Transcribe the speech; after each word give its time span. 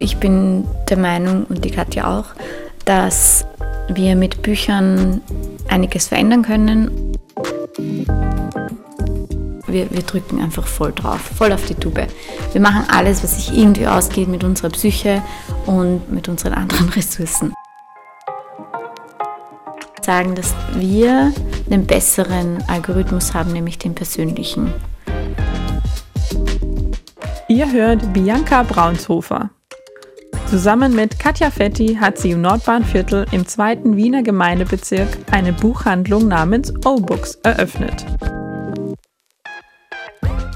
Ich 0.00 0.18
bin 0.18 0.64
der 0.88 0.96
Meinung, 0.96 1.44
und 1.48 1.64
die 1.64 1.70
Katja 1.70 2.18
auch, 2.18 2.26
dass 2.84 3.44
wir 3.88 4.14
mit 4.14 4.42
Büchern 4.42 5.20
einiges 5.68 6.08
verändern 6.08 6.42
können. 6.42 7.16
Wir, 9.66 9.90
wir, 9.90 10.02
drücken 10.02 10.40
einfach 10.40 10.66
voll 10.66 10.92
drauf, 10.92 11.20
voll 11.20 11.52
auf 11.52 11.66
die 11.66 11.74
Tube. 11.74 12.06
Wir 12.52 12.60
machen 12.60 12.84
alles, 12.88 13.22
was 13.22 13.36
sich 13.36 13.58
irgendwie 13.58 13.86
ausgeht 13.86 14.28
mit 14.28 14.44
unserer 14.44 14.70
Psyche 14.70 15.20
und 15.66 16.10
mit 16.10 16.28
unseren 16.28 16.54
anderen 16.54 16.88
Ressourcen. 16.96 17.52
Sagen, 20.00 20.34
dass 20.36 20.54
wir 20.74 21.32
einen 21.68 21.86
besseren 21.86 22.64
Algorithmus 22.68 23.34
haben, 23.34 23.52
nämlich 23.52 23.78
den 23.78 23.94
persönlichen. 23.94 24.72
Ihr 27.48 27.70
hört 27.70 28.12
Bianca 28.12 28.62
Braunshofer. 28.62 29.50
Zusammen 30.50 30.94
mit 30.94 31.18
Katja 31.18 31.50
Fetti 31.50 31.96
hat 32.00 32.16
sie 32.16 32.30
im 32.30 32.40
Nordbahnviertel 32.40 33.26
im 33.32 33.46
zweiten 33.46 33.98
Wiener 33.98 34.22
Gemeindebezirk 34.22 35.08
eine 35.30 35.52
Buchhandlung 35.52 36.26
namens 36.26 36.72
O-Books 36.86 37.34
eröffnet. 37.42 38.06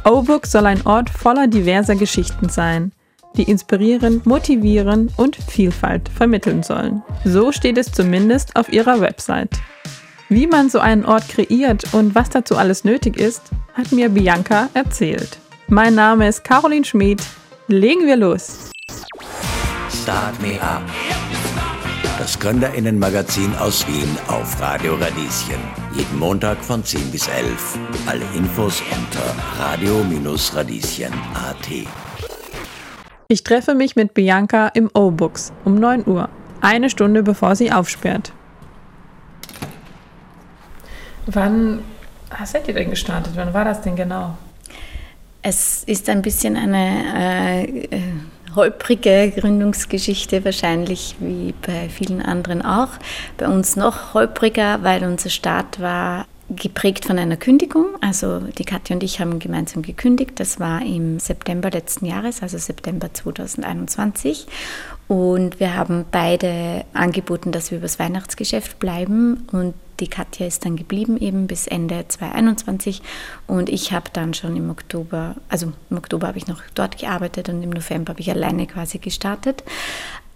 O-Books 0.07 0.51
soll 0.51 0.65
ein 0.65 0.87
Ort 0.87 1.11
voller 1.11 1.47
diverser 1.47 1.95
Geschichten 1.95 2.49
sein, 2.49 2.93
die 3.37 3.43
inspirieren, 3.43 4.23
motivieren 4.25 5.13
und 5.19 5.37
Vielfalt 5.37 6.09
vermitteln 6.09 6.63
sollen. 6.63 7.03
So 7.27 7.53
steht 7.53 7.77
es 7.77 7.93
zumindest 7.93 8.57
auf 8.57 8.73
ihrer 8.73 9.03
Website. 9.03 9.61
Wie 10.31 10.47
man 10.47 10.71
so 10.71 10.79
einen 10.79 11.05
Ort 11.05 11.29
kreiert 11.29 11.93
und 11.93 12.15
was 12.15 12.31
dazu 12.31 12.57
alles 12.57 12.85
nötig 12.85 13.19
ist, 13.19 13.43
hat 13.75 13.93
mir 13.93 14.09
Bianca 14.09 14.71
erzählt. 14.73 15.37
Mein 15.69 15.95
Name 15.95 16.29
ist 16.29 16.45
Caroline 16.45 16.87
Schmid. 16.87 17.23
Legen 17.69 18.07
wir 18.07 18.17
los. 18.17 18.72
Start 20.03 20.43
Me 20.43 20.61
Up. 20.61 20.83
Das 22.19 22.37
Gründerinnenmagazin 22.41 23.55
aus 23.61 23.87
Wien 23.87 24.19
auf 24.27 24.61
Radio 24.61 24.97
Radieschen. 24.97 25.61
Jeden 25.95 26.19
Montag 26.19 26.59
von 26.59 26.85
10 26.85 27.13
bis 27.13 27.29
11. 27.29 27.79
Alle 28.07 28.25
Infos 28.35 28.83
unter 28.91 29.23
radio-radieschen.at. 29.61 31.69
Ich 33.29 33.45
treffe 33.45 33.77
mich 33.77 33.95
mit 33.95 34.13
Bianca 34.13 34.67
im 34.75 34.91
O-Books 34.93 35.53
um 35.65 35.77
9 35.77 36.09
Uhr. 36.09 36.29
Eine 36.61 36.91
Stunde 36.91 37.23
bevor 37.23 37.55
sie 37.55 37.71
aufsperrt. 37.71 38.33
Wann 41.27 41.79
seid 42.45 42.67
ihr 42.67 42.75
denn 42.75 42.91
gestartet? 42.91 43.35
Wann 43.37 43.55
war 43.55 43.65
das 43.65 43.83
denn 43.83 43.95
genau? 43.95 44.37
Es 45.43 45.85
ist 45.85 46.09
ein 46.09 46.23
bisschen 46.23 46.57
eine 46.57 47.05
äh, 47.15 47.85
äh, 47.85 48.01
holprige 48.55 49.33
Gründungsgeschichte, 49.35 50.45
wahrscheinlich 50.45 51.17
wie 51.21 51.55
bei 51.67 51.89
vielen 51.89 52.23
anderen 52.23 52.63
auch. 52.63 52.91
Bei 53.37 53.49
uns 53.49 53.77
noch 53.77 54.15
holpriger, 54.15 54.83
weil 54.83 55.05
unser 55.05 55.31
Start 55.31 55.81
war 55.81 56.27
geprägt 56.57 57.05
von 57.05 57.19
einer 57.19 57.37
Kündigung. 57.37 57.87
Also 58.01 58.41
die 58.41 58.65
Katja 58.65 58.95
und 58.95 59.03
ich 59.03 59.21
haben 59.21 59.39
gemeinsam 59.39 59.83
gekündigt. 59.83 60.33
Das 60.37 60.61
war 60.61 60.83
im 60.83 61.19
September 61.19 61.71
letzten 61.71 62.07
Jahres, 62.07 62.43
also 62.43 62.59
September 62.59 63.13
2021. 63.13 64.47
Und 65.09 65.61
wir 65.61 65.77
haben 65.77 66.05
beide 66.11 66.85
angeboten, 66.95 67.53
dass 67.53 67.71
wir 67.71 67.79
übers 67.79 67.99
Weihnachtsgeschäft 67.99 68.79
bleiben. 68.79 69.47
Und 69.53 69.75
die 70.03 70.09
Katja 70.09 70.47
ist 70.47 70.65
dann 70.65 70.77
geblieben 70.77 71.17
eben 71.17 71.47
bis 71.47 71.69
Ende 71.69 72.05
2021. 72.07 73.03
Und 73.47 73.69
ich 73.69 73.93
habe 73.93 74.11
dann 74.13 74.35
schon 74.35 74.57
im 74.57 74.69
Oktober, 74.69 75.37
also 75.49 75.73
im 75.91 75.97
Oktober 75.97 76.27
habe 76.27 76.39
ich 76.39 76.49
noch 76.49 76.61
dort 76.75 76.99
gearbeitet 76.99 77.49
und 77.49 77.63
im 77.63 77.71
November 77.71 78.11
habe 78.11 78.21
ich 78.21 78.31
alleine 78.31 78.67
quasi 78.67 78.99
gestartet. 78.99 79.63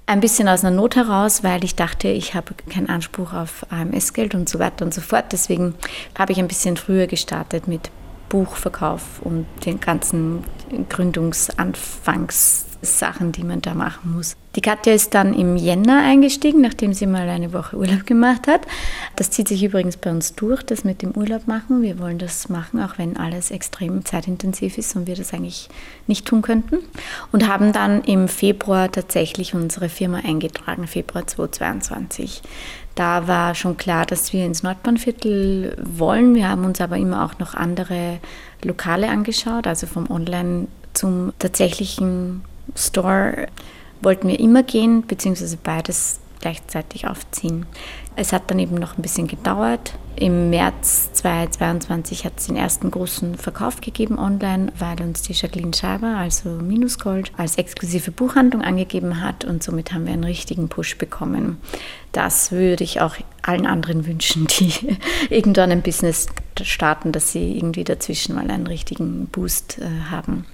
Ein 0.06 0.20
bisschen 0.20 0.48
aus 0.48 0.64
einer 0.64 0.74
Not 0.74 0.94
heraus, 0.94 1.42
weil 1.42 1.64
ich 1.64 1.74
dachte, 1.74 2.06
ich 2.06 2.34
habe 2.34 2.54
keinen 2.70 2.88
Anspruch 2.88 3.32
auf 3.32 3.66
AMS-Geld 3.70 4.36
und 4.36 4.48
so 4.48 4.60
weiter 4.60 4.84
und 4.84 4.94
so 4.94 5.00
fort. 5.00 5.32
Deswegen 5.32 5.74
habe 6.16 6.30
ich 6.30 6.38
ein 6.38 6.46
bisschen 6.46 6.76
früher 6.76 7.08
gestartet 7.08 7.66
mit 7.66 7.90
Buchverkauf 8.28 9.20
und 9.22 9.46
den 9.64 9.80
ganzen 9.80 10.44
Gründungsanfangs 10.88 12.66
Sachen, 12.82 13.32
die 13.32 13.42
man 13.42 13.62
da 13.62 13.74
machen 13.74 14.14
muss. 14.14 14.36
Die 14.54 14.60
Katja 14.62 14.94
ist 14.94 15.12
dann 15.14 15.34
im 15.34 15.56
Jänner 15.56 16.02
eingestiegen, 16.02 16.62
nachdem 16.62 16.94
sie 16.94 17.06
mal 17.06 17.28
eine 17.28 17.52
Woche 17.52 17.76
Urlaub 17.76 18.06
gemacht 18.06 18.46
hat. 18.46 18.66
Das 19.16 19.30
zieht 19.30 19.48
sich 19.48 19.62
übrigens 19.62 19.98
bei 19.98 20.10
uns 20.10 20.34
durch, 20.34 20.62
das 20.62 20.84
mit 20.84 21.02
dem 21.02 21.10
Urlaub 21.12 21.46
machen. 21.46 21.82
Wir 21.82 21.98
wollen 21.98 22.18
das 22.18 22.48
machen, 22.48 22.80
auch 22.80 22.96
wenn 22.96 23.16
alles 23.16 23.50
extrem 23.50 24.04
zeitintensiv 24.04 24.78
ist 24.78 24.96
und 24.96 25.06
wir 25.06 25.14
das 25.14 25.34
eigentlich 25.34 25.68
nicht 26.06 26.26
tun 26.26 26.40
könnten. 26.40 26.78
Und 27.32 27.48
haben 27.48 27.72
dann 27.72 28.02
im 28.02 28.28
Februar 28.28 28.90
tatsächlich 28.90 29.54
unsere 29.54 29.88
Firma 29.88 30.18
eingetragen, 30.18 30.86
Februar 30.86 31.26
2022. 31.26 32.42
Da 32.96 33.28
war 33.28 33.54
schon 33.54 33.76
klar, 33.76 34.06
dass 34.06 34.32
wir 34.32 34.46
ins 34.46 34.62
Nordbahnviertel 34.62 35.76
wollen. 35.84 36.34
Wir 36.34 36.48
haben 36.48 36.64
uns 36.64 36.80
aber 36.80 36.96
immer 36.96 37.24
auch 37.24 37.38
noch 37.38 37.54
andere 37.54 38.18
Lokale 38.62 39.08
angeschaut, 39.08 39.66
also 39.66 39.86
vom 39.86 40.10
Online 40.10 40.66
zum 40.94 41.32
tatsächlichen 41.38 42.42
Store 42.74 43.48
wollten 44.00 44.28
wir 44.28 44.40
immer 44.40 44.62
gehen, 44.62 45.06
beziehungsweise 45.06 45.58
beides 45.62 46.20
gleichzeitig 46.40 47.06
aufziehen. 47.06 47.66
Es 48.18 48.32
hat 48.32 48.50
dann 48.50 48.58
eben 48.58 48.76
noch 48.76 48.96
ein 48.96 49.02
bisschen 49.02 49.26
gedauert. 49.26 49.92
Im 50.16 50.48
März 50.48 51.12
2022 51.12 52.24
hat 52.24 52.32
es 52.38 52.46
den 52.46 52.56
ersten 52.56 52.90
großen 52.90 53.34
Verkauf 53.34 53.82
gegeben 53.82 54.18
online, 54.18 54.72
weil 54.78 54.98
uns 55.02 55.20
die 55.20 55.34
Jacqueline 55.34 55.74
Scheiber, 55.74 56.16
also 56.16 56.48
Minusgold, 56.48 57.30
als 57.36 57.58
exklusive 57.58 58.10
Buchhandlung 58.12 58.62
angegeben 58.62 59.20
hat 59.20 59.44
und 59.44 59.62
somit 59.62 59.92
haben 59.92 60.06
wir 60.06 60.14
einen 60.14 60.24
richtigen 60.24 60.70
Push 60.70 60.96
bekommen. 60.96 61.58
Das 62.12 62.50
würde 62.50 62.84
ich 62.84 63.02
auch 63.02 63.16
allen 63.42 63.66
anderen 63.66 64.06
wünschen, 64.06 64.46
die 64.58 64.96
irgendwann 65.28 65.70
ein 65.70 65.82
Business 65.82 66.28
starten, 66.62 67.12
dass 67.12 67.32
sie 67.32 67.58
irgendwie 67.58 67.84
dazwischen 67.84 68.34
mal 68.34 68.50
einen 68.50 68.66
richtigen 68.66 69.26
Boost 69.26 69.78
äh, 69.78 70.10
haben. 70.10 70.46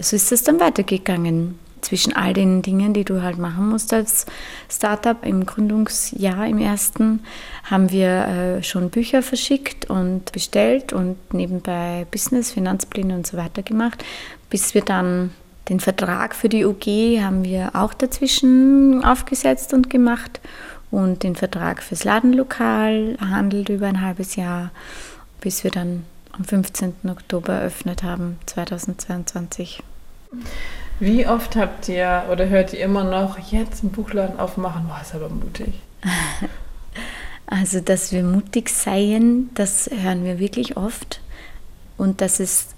So 0.00 0.14
ist 0.14 0.30
es 0.30 0.44
dann 0.44 0.60
weitergegangen 0.60 1.58
zwischen 1.82 2.14
all 2.14 2.32
den 2.32 2.62
Dingen, 2.62 2.94
die 2.94 3.04
du 3.04 3.22
halt 3.22 3.38
machen 3.38 3.68
musst 3.68 3.92
als 3.92 4.26
Startup 4.70 5.24
im 5.26 5.44
Gründungsjahr, 5.44 6.46
im 6.46 6.58
ersten, 6.58 7.20
haben 7.64 7.90
wir 7.90 8.08
äh, 8.08 8.62
schon 8.62 8.90
Bücher 8.90 9.22
verschickt 9.22 9.90
und 9.90 10.32
bestellt 10.32 10.92
und 10.92 11.16
nebenbei 11.34 12.06
Business, 12.10 12.52
Finanzpläne 12.52 13.14
und 13.14 13.26
so 13.26 13.36
weiter 13.36 13.62
gemacht, 13.62 14.04
bis 14.48 14.74
wir 14.74 14.82
dann 14.82 15.30
den 15.68 15.80
Vertrag 15.80 16.34
für 16.34 16.48
die 16.48 16.64
UG 16.64 17.20
haben 17.22 17.44
wir 17.44 17.70
auch 17.74 17.94
dazwischen 17.94 19.04
aufgesetzt 19.04 19.72
und 19.72 19.90
gemacht 19.90 20.40
und 20.90 21.22
den 21.22 21.36
Vertrag 21.36 21.82
fürs 21.82 22.04
Ladenlokal 22.04 23.16
handelt 23.20 23.68
über 23.68 23.86
ein 23.86 24.00
halbes 24.00 24.36
Jahr, 24.36 24.70
bis 25.40 25.64
wir 25.64 25.70
dann 25.70 26.04
am 26.32 26.44
15. 26.44 26.94
Oktober 27.08 27.54
eröffnet 27.54 28.02
haben, 28.02 28.38
2022. 28.46 29.82
Wie 31.02 31.26
oft 31.26 31.56
habt 31.56 31.88
ihr 31.88 32.26
oder 32.30 32.48
hört 32.48 32.72
ihr 32.74 32.78
immer 32.78 33.02
noch, 33.02 33.36
jetzt 33.50 33.82
einen 33.82 33.90
Buchladen 33.90 34.38
aufmachen? 34.38 34.86
Boah, 34.86 35.00
ist 35.02 35.14
aber 35.14 35.28
mutig. 35.28 35.74
Also, 37.44 37.80
dass 37.80 38.12
wir 38.12 38.22
mutig 38.22 38.70
seien, 38.70 39.50
das 39.52 39.90
hören 39.92 40.24
wir 40.24 40.38
wirklich 40.38 40.78
oft. 40.78 41.20
Und 41.98 42.22
dass 42.22 42.40
es 42.40 42.68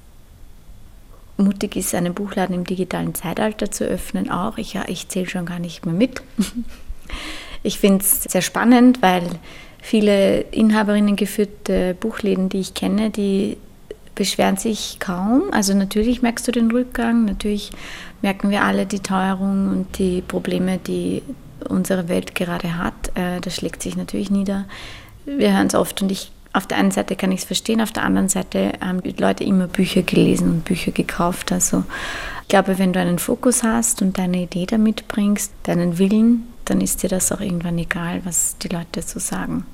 mutig 1.37 1.77
ist, 1.77 1.95
einen 1.95 2.13
Buchladen 2.13 2.57
im 2.57 2.65
digitalen 2.65 3.15
Zeitalter 3.15 3.71
zu 3.71 3.85
öffnen, 3.85 4.31
auch. 4.33 4.59
Ich, 4.59 4.75
ich 4.89 5.09
zähle 5.09 5.29
schon 5.29 5.47
gar 5.47 5.61
nicht 5.61 5.87
mehr 5.87 5.95
mit. 5.95 6.23
Ich 7.63 7.79
finde 7.79 8.05
es 8.05 8.25
sehr 8.25 8.43
spannend, 8.43 9.01
weil 9.01 9.23
viele 9.81 10.41
Inhaberinnen 10.41 11.17
geführte 11.17 11.95
Buchläden, 11.95 12.51
die 12.51 12.61
ich 12.61 12.75
kenne, 12.75 13.09
die 13.11 13.57
beschweren 14.15 14.57
sich 14.57 14.99
kaum. 15.01 15.45
Also 15.53 15.75
natürlich 15.75 16.23
merkst 16.23 16.47
du 16.47 16.53
den 16.53 16.71
Rückgang, 16.71 17.25
natürlich 17.25 17.71
merken 18.23 18.51
wir 18.51 18.63
alle 18.63 18.87
die 18.87 19.01
Teuerung 19.01 19.69
und 19.69 19.99
die 19.99 20.23
Probleme, 20.23 20.79
die 20.79 21.23
unsere 21.69 22.09
Welt 22.09 22.35
gerade 22.35 22.77
hat. 22.79 23.11
Äh, 23.15 23.41
das 23.41 23.57
schlägt 23.57 23.83
sich 23.83 23.97
natürlich 23.97 24.31
nieder. 24.31 24.67
Wir 25.27 25.57
hören 25.57 25.69
es 25.69 25.75
oft 25.75 26.03
und 26.03 26.13
ich 26.13 26.31
auf 26.53 26.69
der 26.69 26.79
einen 26.79 26.93
Seite 26.93 27.17
kann 27.17 27.33
ich 27.33 27.41
es 27.41 27.47
verstehen, 27.47 27.81
auf 27.81 27.91
der 27.91 28.05
anderen 28.05 28.29
Seite 28.29 28.75
haben 28.81 29.03
die 29.03 29.11
Leute 29.11 29.43
immer 29.43 29.67
Bücher 29.67 30.03
gelesen 30.03 30.51
und 30.51 30.65
Bücher 30.65 30.93
gekauft. 30.93 31.51
Also 31.51 31.83
ich 32.43 32.49
glaube, 32.49 32.79
wenn 32.79 32.93
du 32.93 33.01
einen 33.01 33.19
Fokus 33.19 33.65
hast 33.65 34.03
und 34.03 34.19
deine 34.19 34.43
Idee 34.43 34.65
damit 34.65 35.09
bringst, 35.09 35.53
deinen 35.65 35.99
Willen, 35.99 36.47
dann 36.65 36.81
ist 36.81 37.03
dir 37.03 37.09
das 37.09 37.33
auch 37.33 37.41
irgendwann 37.41 37.77
egal, 37.77 38.21
was 38.25 38.57
die 38.59 38.69
Leute 38.69 39.03
so 39.03 39.19
sagen. 39.19 39.67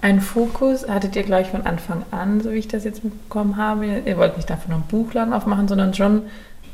Ein 0.00 0.20
Fokus 0.20 0.88
hattet 0.88 1.16
ihr 1.16 1.24
gleich 1.24 1.48
von 1.48 1.66
Anfang 1.66 2.04
an, 2.12 2.40
so 2.40 2.52
wie 2.52 2.58
ich 2.58 2.68
das 2.68 2.84
jetzt 2.84 3.02
mitbekommen 3.02 3.56
habe. 3.56 3.86
Ihr 3.86 4.16
wollt 4.16 4.36
nicht 4.36 4.48
nur 4.48 4.76
einen 4.76 4.86
Buchladen 4.86 5.32
aufmachen, 5.32 5.66
sondern 5.66 5.92
schon 5.92 6.22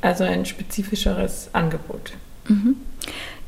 also 0.03 0.25
ein 0.25 0.45
spezifischeres 0.45 1.49
Angebot. 1.53 2.13
Mhm. 2.49 2.77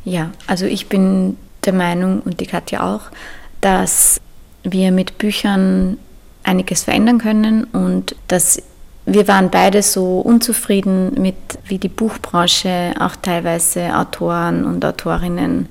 Ja, 0.05 0.31
also 0.47 0.65
ich 0.65 0.89
bin 0.89 1.37
der 1.65 1.75
Meinung 1.75 2.21
und 2.21 2.41
die 2.41 2.47
Katja 2.47 2.95
auch, 2.95 3.11
dass 3.61 4.21
wir 4.63 4.93
mit 4.93 5.19
Büchern 5.19 5.99
einiges 6.43 6.85
verändern 6.85 7.19
können 7.19 7.65
und 7.65 8.15
dass 8.29 8.63
wir 9.05 9.29
waren 9.29 9.51
beide 9.51 9.83
so 9.83 10.21
unzufrieden 10.21 11.21
mit, 11.21 11.37
wie 11.67 11.79
die 11.79 11.89
Buchbranche 11.89 12.95
auch 12.99 13.15
teilweise 13.17 13.97
Autoren 13.97 14.65
und 14.65 14.85
Autorinnen 14.85 15.69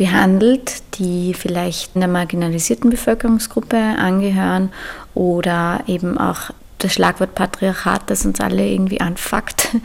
behandelt, 0.00 0.82
die 0.94 1.34
vielleicht 1.34 1.94
einer 1.94 2.08
marginalisierten 2.08 2.88
Bevölkerungsgruppe 2.88 3.76
angehören 3.76 4.70
oder 5.12 5.80
eben 5.86 6.16
auch 6.16 6.52
das 6.78 6.94
Schlagwort 6.94 7.34
Patriarchat, 7.34 8.04
das 8.06 8.24
uns 8.24 8.40
alle 8.40 8.66
irgendwie 8.66 9.02
anfuckt. 9.02 9.68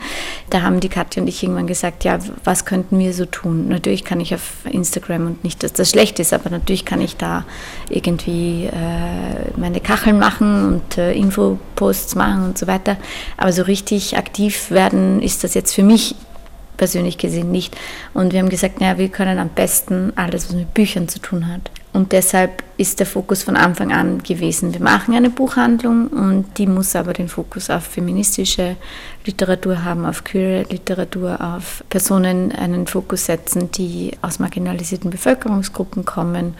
Da 0.48 0.62
haben 0.62 0.78
die 0.78 0.88
Katja 0.88 1.20
und 1.20 1.28
ich 1.28 1.42
irgendwann 1.42 1.66
gesagt, 1.66 2.04
ja, 2.04 2.18
was 2.44 2.64
könnten 2.64 3.00
wir 3.00 3.12
so 3.12 3.26
tun? 3.26 3.68
Natürlich 3.68 4.04
kann 4.04 4.20
ich 4.20 4.32
auf 4.32 4.64
Instagram 4.64 5.26
und 5.26 5.44
nicht, 5.44 5.62
dass 5.64 5.72
das 5.72 5.90
schlecht 5.90 6.20
ist, 6.20 6.32
aber 6.32 6.50
natürlich 6.50 6.84
kann 6.84 7.00
ich 7.00 7.16
da 7.16 7.44
irgendwie 7.90 8.66
äh, 8.66 9.58
meine 9.58 9.80
Kacheln 9.80 10.20
machen 10.20 10.66
und 10.66 10.98
äh, 10.98 11.12
Infoposts 11.14 12.14
machen 12.14 12.44
und 12.44 12.58
so 12.58 12.68
weiter. 12.68 12.96
Aber 13.36 13.52
so 13.52 13.62
richtig 13.62 14.16
aktiv 14.16 14.70
werden 14.70 15.20
ist 15.20 15.42
das 15.42 15.54
jetzt 15.54 15.74
für 15.74 15.82
mich 15.82 16.14
persönlich 16.76 17.18
gesehen 17.18 17.50
nicht. 17.50 17.76
Und 18.14 18.32
wir 18.32 18.40
haben 18.40 18.48
gesagt, 18.48 18.80
naja, 18.80 18.98
wir 18.98 19.08
können 19.08 19.38
am 19.38 19.48
besten 19.48 20.12
alles, 20.16 20.48
was 20.48 20.56
mit 20.56 20.74
Büchern 20.74 21.08
zu 21.08 21.18
tun 21.20 21.48
hat. 21.48 21.70
Und 21.96 22.12
deshalb 22.12 22.62
ist 22.76 23.00
der 23.00 23.06
Fokus 23.06 23.42
von 23.42 23.56
Anfang 23.56 23.90
an 23.90 24.22
gewesen, 24.22 24.74
wir 24.74 24.82
machen 24.82 25.14
eine 25.14 25.30
Buchhandlung 25.30 26.08
und 26.08 26.58
die 26.58 26.66
muss 26.66 26.94
aber 26.94 27.14
den 27.14 27.28
Fokus 27.28 27.70
auf 27.70 27.84
feministische 27.84 28.76
Literatur 29.24 29.82
haben, 29.82 30.04
auf 30.04 30.22
queere 30.22 30.64
Literatur, 30.64 31.40
auf 31.40 31.82
Personen 31.88 32.52
einen 32.52 32.86
Fokus 32.86 33.24
setzen, 33.24 33.70
die 33.70 34.10
aus 34.20 34.38
marginalisierten 34.38 35.08
Bevölkerungsgruppen 35.08 36.04
kommen. 36.04 36.52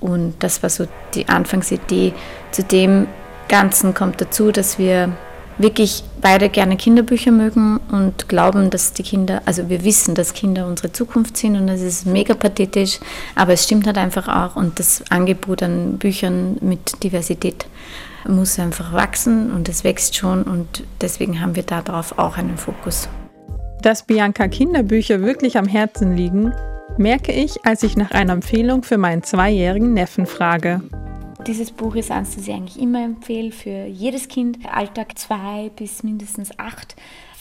Und 0.00 0.36
das 0.38 0.62
war 0.62 0.70
so 0.70 0.86
die 1.12 1.28
Anfangsidee. 1.28 2.14
Zu 2.50 2.62
dem 2.62 3.08
Ganzen 3.48 3.92
kommt 3.92 4.22
dazu, 4.22 4.52
dass 4.52 4.78
wir 4.78 5.12
wirklich 5.58 6.04
beide 6.20 6.48
gerne 6.48 6.76
Kinderbücher 6.76 7.32
mögen 7.32 7.80
und 7.90 8.28
glauben, 8.28 8.70
dass 8.70 8.92
die 8.92 9.02
Kinder, 9.02 9.42
also 9.44 9.68
wir 9.68 9.84
wissen, 9.84 10.14
dass 10.14 10.32
Kinder 10.32 10.66
unsere 10.66 10.92
Zukunft 10.92 11.36
sind 11.36 11.56
und 11.56 11.66
das 11.66 11.80
ist 11.80 12.06
mega 12.06 12.34
pathetisch, 12.34 13.00
aber 13.34 13.52
es 13.52 13.64
stimmt 13.64 13.86
halt 13.86 13.98
einfach 13.98 14.28
auch 14.28 14.56
und 14.56 14.78
das 14.78 15.02
Angebot 15.10 15.62
an 15.62 15.98
Büchern 15.98 16.58
mit 16.60 17.02
Diversität 17.02 17.66
muss 18.26 18.58
einfach 18.58 18.92
wachsen 18.92 19.52
und 19.52 19.68
es 19.68 19.84
wächst 19.84 20.16
schon 20.16 20.42
und 20.42 20.84
deswegen 21.00 21.40
haben 21.40 21.56
wir 21.56 21.62
darauf 21.62 22.18
auch 22.18 22.36
einen 22.36 22.56
Fokus. 22.56 23.08
Dass 23.82 24.04
Bianca 24.04 24.48
Kinderbücher 24.48 25.20
wirklich 25.22 25.56
am 25.56 25.66
Herzen 25.66 26.16
liegen, 26.16 26.52
merke 26.96 27.32
ich, 27.32 27.64
als 27.64 27.82
ich 27.82 27.96
nach 27.96 28.10
einer 28.10 28.32
Empfehlung 28.32 28.82
für 28.82 28.98
meinen 28.98 29.22
zweijährigen 29.22 29.94
Neffen 29.94 30.26
frage. 30.26 30.82
Dieses 31.48 31.70
Buch 31.70 31.94
ist 31.94 32.10
eines, 32.10 32.36
das 32.36 32.46
ich 32.46 32.52
eigentlich 32.52 32.78
immer 32.78 33.02
empfehle 33.02 33.52
für 33.52 33.86
jedes 33.86 34.28
Kind, 34.28 34.58
Alltag 34.70 35.18
zwei 35.18 35.70
bis 35.74 36.02
mindestens 36.02 36.50
acht 36.58 36.94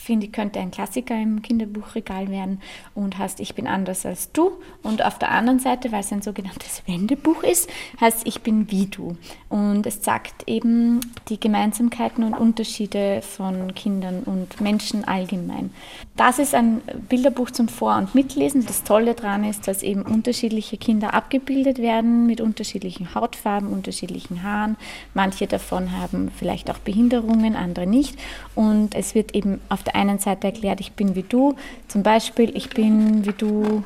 finde 0.07 0.27
ich, 0.27 0.31
könnte 0.31 0.59
ein 0.59 0.71
Klassiker 0.71 1.21
im 1.21 1.41
Kinderbuchregal 1.41 2.29
werden 2.29 2.61
und 2.95 3.17
heißt 3.17 3.41
Ich 3.41 3.55
bin 3.55 3.67
anders 3.67 4.05
als 4.05 4.31
du. 4.31 4.51
Und 4.81 5.03
auf 5.03 5.19
der 5.19 5.31
anderen 5.31 5.59
Seite, 5.59 5.91
weil 5.91 5.99
es 5.99 6.13
ein 6.13 6.21
sogenanntes 6.21 6.81
Wendebuch 6.87 7.43
ist, 7.43 7.69
heißt 7.99 8.21
Ich 8.25 8.41
bin 8.41 8.71
wie 8.71 8.85
du. 8.85 9.17
Und 9.49 9.85
es 9.85 10.03
sagt 10.03 10.47
eben 10.47 11.01
die 11.27 11.39
Gemeinsamkeiten 11.39 12.23
und 12.23 12.33
Unterschiede 12.33 13.21
von 13.21 13.75
Kindern 13.75 14.23
und 14.23 14.61
Menschen 14.61 15.05
allgemein. 15.05 15.71
Das 16.15 16.39
ist 16.39 16.55
ein 16.55 16.81
Bilderbuch 17.09 17.51
zum 17.51 17.67
Vor- 17.67 17.97
und 17.97 18.15
Mitlesen. 18.15 18.65
Das 18.65 18.83
Tolle 18.83 19.13
daran 19.13 19.43
ist, 19.43 19.67
dass 19.67 19.83
eben 19.83 20.03
unterschiedliche 20.03 20.77
Kinder 20.77 21.13
abgebildet 21.13 21.79
werden 21.79 22.25
mit 22.27 22.39
unterschiedlichen 22.39 23.13
Hautfarben, 23.13 23.67
unterschiedlichen 23.67 24.41
Haaren. 24.41 24.77
Manche 25.13 25.47
davon 25.47 25.91
haben 25.91 26.31
vielleicht 26.33 26.71
auch 26.71 26.77
Behinderungen, 26.77 27.57
andere 27.57 27.87
nicht. 27.87 28.17
Und 28.55 28.95
es 28.95 29.13
wird 29.13 29.35
eben 29.35 29.59
auf 29.67 29.83
der 29.83 29.96
einen 29.97 30.19
Seite 30.19 30.47
erklärt, 30.47 30.79
ich 30.79 30.93
bin 30.93 31.15
wie 31.15 31.23
du. 31.23 31.55
Zum 31.87 32.03
Beispiel, 32.03 32.55
ich 32.55 32.69
bin 32.69 33.25
wie 33.25 33.33
du, 33.33 33.83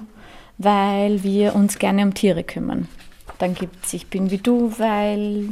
weil 0.58 1.24
wir 1.24 1.56
uns 1.56 1.80
gerne 1.80 2.04
um 2.04 2.14
Tiere 2.14 2.44
kümmern. 2.44 2.88
Dann 3.40 3.56
gibt 3.56 3.86
es, 3.86 3.94
ich 3.94 4.08
bin 4.08 4.30
wie 4.30 4.38
du, 4.38 4.74
weil 4.78 5.50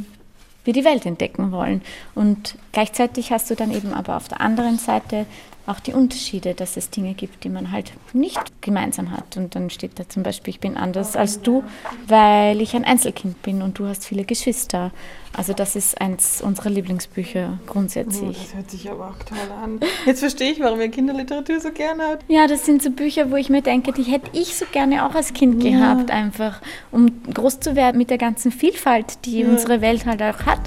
wir 0.64 0.72
die 0.72 0.84
Welt 0.84 1.06
entdecken 1.06 1.52
wollen. 1.52 1.82
Und 2.14 2.56
gleichzeitig 2.72 3.32
hast 3.32 3.50
du 3.50 3.56
dann 3.56 3.72
eben 3.72 3.92
aber 3.92 4.16
auf 4.16 4.28
der 4.28 4.40
anderen 4.40 4.78
Seite 4.78 5.26
auch 5.66 5.80
die 5.80 5.92
Unterschiede, 5.92 6.54
dass 6.54 6.76
es 6.76 6.90
Dinge 6.90 7.14
gibt, 7.14 7.44
die 7.44 7.48
man 7.48 7.72
halt 7.72 7.92
nicht 8.12 8.40
gemeinsam 8.60 9.10
hat. 9.10 9.36
Und 9.36 9.54
dann 9.54 9.70
steht 9.70 9.98
da 9.98 10.08
zum 10.08 10.22
Beispiel, 10.22 10.54
ich 10.54 10.60
bin 10.60 10.76
anders 10.76 11.16
als 11.16 11.42
du, 11.42 11.62
weil 12.06 12.60
ich 12.60 12.74
ein 12.74 12.84
Einzelkind 12.84 13.42
bin 13.42 13.62
und 13.62 13.78
du 13.78 13.86
hast 13.86 14.04
viele 14.04 14.24
Geschwister. 14.24 14.90
Also 15.32 15.52
das 15.52 15.76
ist 15.76 16.00
eins 16.00 16.42
unserer 16.42 16.70
Lieblingsbücher 16.70 17.58
grundsätzlich. 17.66 18.36
Oh, 18.36 18.42
das 18.42 18.54
hört 18.54 18.70
sich 18.70 18.90
aber 18.90 19.08
auch 19.08 19.22
toll 19.24 19.38
an. 19.62 19.80
Jetzt 20.06 20.20
verstehe 20.20 20.52
ich, 20.52 20.60
warum 20.60 20.80
ihr 20.80 20.88
Kinderliteratur 20.88 21.60
so 21.60 21.70
gerne 21.70 22.02
habt. 22.04 22.24
Ja, 22.28 22.46
das 22.48 22.66
sind 22.66 22.82
so 22.82 22.90
Bücher, 22.90 23.30
wo 23.30 23.36
ich 23.36 23.48
mir 23.48 23.62
denke, 23.62 23.92
die 23.92 24.02
hätte 24.02 24.30
ich 24.32 24.56
so 24.56 24.66
gerne 24.72 25.06
auch 25.06 25.14
als 25.14 25.32
Kind 25.32 25.62
ja. 25.62 25.70
gehabt, 25.70 26.10
einfach 26.10 26.60
um 26.90 27.22
groß 27.32 27.60
zu 27.60 27.76
werden 27.76 27.98
mit 27.98 28.10
der 28.10 28.18
ganzen 28.18 28.50
Vielfalt, 28.50 29.24
die 29.24 29.40
ja. 29.40 29.48
unsere 29.48 29.80
Welt 29.80 30.04
halt 30.04 30.22
auch 30.22 30.46
hat. 30.46 30.60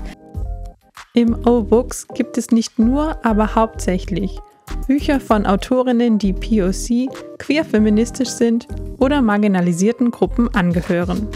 Im 1.13 1.35
O-Books 1.45 2.07
gibt 2.07 2.37
es 2.37 2.51
nicht 2.51 2.79
nur, 2.79 3.23
aber 3.23 3.53
hauptsächlich 3.53 4.39
Bücher 4.87 5.19
von 5.19 5.45
Autorinnen, 5.45 6.17
die 6.19 6.33
POC, 6.33 7.09
queer-feministisch 7.37 8.29
sind 8.29 8.67
oder 8.99 9.21
marginalisierten 9.21 10.11
Gruppen 10.11 10.53
angehören. 10.53 11.27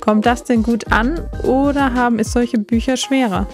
Kommt 0.00 0.26
das 0.26 0.44
denn 0.44 0.62
gut 0.62 0.92
an 0.92 1.20
oder 1.44 1.94
haben 1.94 2.18
es 2.18 2.32
solche 2.32 2.58
Bücher 2.58 2.96
schwerer? 2.96 3.46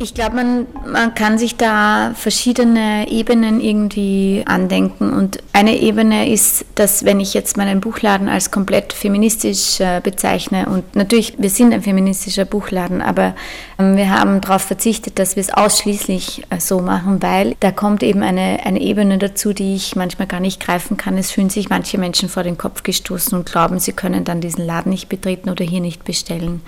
Ich 0.00 0.12
glaube, 0.12 0.34
man, 0.34 0.66
man 0.90 1.14
kann 1.14 1.38
sich 1.38 1.54
da 1.54 2.14
verschiedene 2.16 3.08
Ebenen 3.08 3.60
irgendwie 3.60 4.42
andenken. 4.44 5.12
Und 5.12 5.38
eine 5.52 5.78
Ebene 5.78 6.28
ist, 6.28 6.66
dass 6.74 7.04
wenn 7.04 7.20
ich 7.20 7.32
jetzt 7.32 7.56
meinen 7.56 7.80
Buchladen 7.80 8.28
als 8.28 8.50
komplett 8.50 8.92
feministisch 8.92 9.78
äh, 9.78 10.00
bezeichne, 10.02 10.66
und 10.66 10.96
natürlich, 10.96 11.34
wir 11.38 11.48
sind 11.48 11.72
ein 11.72 11.82
feministischer 11.82 12.44
Buchladen, 12.44 13.02
aber 13.02 13.36
ähm, 13.78 13.96
wir 13.96 14.10
haben 14.10 14.40
darauf 14.40 14.62
verzichtet, 14.62 15.20
dass 15.20 15.36
wir 15.36 15.42
es 15.42 15.54
ausschließlich 15.54 16.42
äh, 16.50 16.58
so 16.58 16.80
machen, 16.80 17.22
weil 17.22 17.54
da 17.60 17.70
kommt 17.70 18.02
eben 18.02 18.24
eine, 18.24 18.58
eine 18.64 18.80
Ebene 18.80 19.18
dazu, 19.18 19.52
die 19.52 19.76
ich 19.76 19.94
manchmal 19.94 20.26
gar 20.26 20.40
nicht 20.40 20.60
greifen 20.60 20.96
kann. 20.96 21.16
Es 21.18 21.30
fühlen 21.30 21.50
sich 21.50 21.70
manche 21.70 21.98
Menschen 21.98 22.28
vor 22.28 22.42
den 22.42 22.58
Kopf 22.58 22.82
gestoßen 22.82 23.38
und 23.38 23.48
glauben, 23.48 23.78
sie 23.78 23.92
können 23.92 24.24
dann 24.24 24.40
diesen 24.40 24.66
Laden 24.66 24.90
nicht 24.90 25.08
betreten 25.08 25.50
oder 25.50 25.64
hier 25.64 25.80
nicht 25.80 26.02
bestellen. 26.02 26.62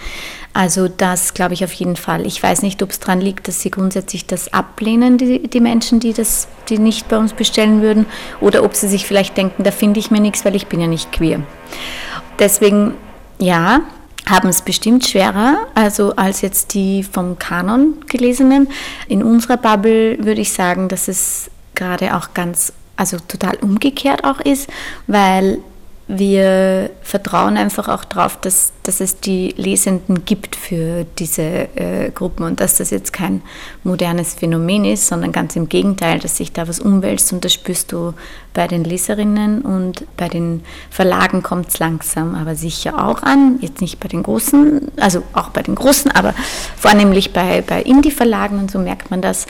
Also 0.53 0.87
das 0.87 1.35
glaube 1.35 1.55
ich 1.55 1.65
auf 1.65 1.73
jeden 1.73 1.97
Fall. 1.97 2.25
Ich 2.25 2.41
weiß 2.41 2.63
nicht, 2.63 2.83
ob 2.85 2.91
es 2.91 3.01
daran 3.01 3.21
liegt, 3.27 3.49
dass 3.49 3.61
sie 3.61 3.71
grundsätzlich 3.71 4.27
das 4.27 4.53
ablehnen, 4.53 5.19
die, 5.19 5.49
die 5.49 5.61
Menschen, 5.61 6.01
die 6.01 6.13
das, 6.13 6.49
die 6.69 6.79
nicht 6.79 7.09
bei 7.09 7.19
uns 7.19 7.33
bestellen 7.33 7.83
würden, 7.83 8.07
oder 8.41 8.65
ob 8.65 8.75
sie 8.75 8.89
sich 8.89 9.07
vielleicht 9.07 9.37
denken, 9.37 9.65
da 9.65 9.71
finde 9.71 10.01
ich 10.01 10.11
mir 10.11 10.21
nichts, 10.21 10.45
weil 10.45 10.55
ich 10.55 10.69
bin 10.69 10.81
ja 10.81 10.87
nicht 10.87 11.13
queer. 11.13 11.41
Deswegen, 12.39 12.95
ja, 13.39 13.81
haben 14.29 14.49
es 14.49 14.63
bestimmt 14.63 15.07
schwerer, 15.07 15.59
also 15.75 16.15
als 16.17 16.41
jetzt 16.41 16.75
die 16.75 17.05
vom 17.05 17.39
Kanon 17.39 17.95
gelesenen. 18.09 18.69
In 19.09 19.23
unserer 19.23 19.57
Bubble 19.57 20.19
würde 20.25 20.41
ich 20.41 20.53
sagen, 20.53 20.89
dass 20.89 21.09
es 21.09 21.51
gerade 21.75 22.17
auch 22.17 22.35
ganz, 22.35 22.73
also 22.97 23.19
total 23.29 23.57
umgekehrt 23.61 24.25
auch 24.25 24.41
ist, 24.41 24.69
weil 25.07 25.59
wir 26.09 26.91
vertrauen 27.03 27.57
einfach 27.57 27.89
auch 27.89 28.05
darauf, 28.05 28.37
dass, 28.41 28.73
dass 28.85 29.01
es 29.01 29.19
die 29.19 29.55
Lesenden 29.57 30.25
gibt 30.25 30.55
für 30.55 31.05
diese 31.19 31.43
äh, 31.43 32.11
Gruppen 32.15 32.45
und 32.45 32.61
dass 32.61 32.77
das 32.77 32.91
jetzt 32.91 33.13
kein 33.13 33.43
modernes 33.83 34.35
Phänomen 34.35 34.85
ist, 34.85 35.09
sondern 35.09 35.33
ganz 35.33 35.57
im 35.57 35.69
Gegenteil, 35.69 36.21
dass 36.21 36.37
sich 36.37 36.53
da 36.53 36.69
was 36.69 36.79
umwälzt 36.79 37.33
und 37.33 37.45
das 37.45 37.53
spürst 37.53 37.91
du 37.91 38.15
bei 38.55 38.69
den 38.69 38.85
Leserinnen 38.85 39.63
und 39.63 40.07
bei 40.17 40.29
den 40.29 40.63
Verlagen 40.91 41.43
kommt 41.43 41.69
es 41.69 41.81
langsam, 41.81 42.37
aber 42.37 42.55
sicher 42.55 43.05
auch 43.05 43.25
an. 43.25 43.59
Jetzt 43.61 43.81
nicht 43.81 43.99
bei 43.99 44.07
den 44.07 44.23
großen, 44.23 44.93
also 44.99 45.25
auch 45.33 45.49
bei 45.49 45.63
den 45.63 45.75
großen, 45.75 46.13
aber 46.13 46.35
vornehmlich 46.77 47.33
bei, 47.33 47.63
bei 47.63 47.83
Indie-Verlagen 47.83 48.61
und 48.61 48.71
so 48.71 48.79
merkt 48.79 49.11
man 49.11 49.23
das 49.23 49.47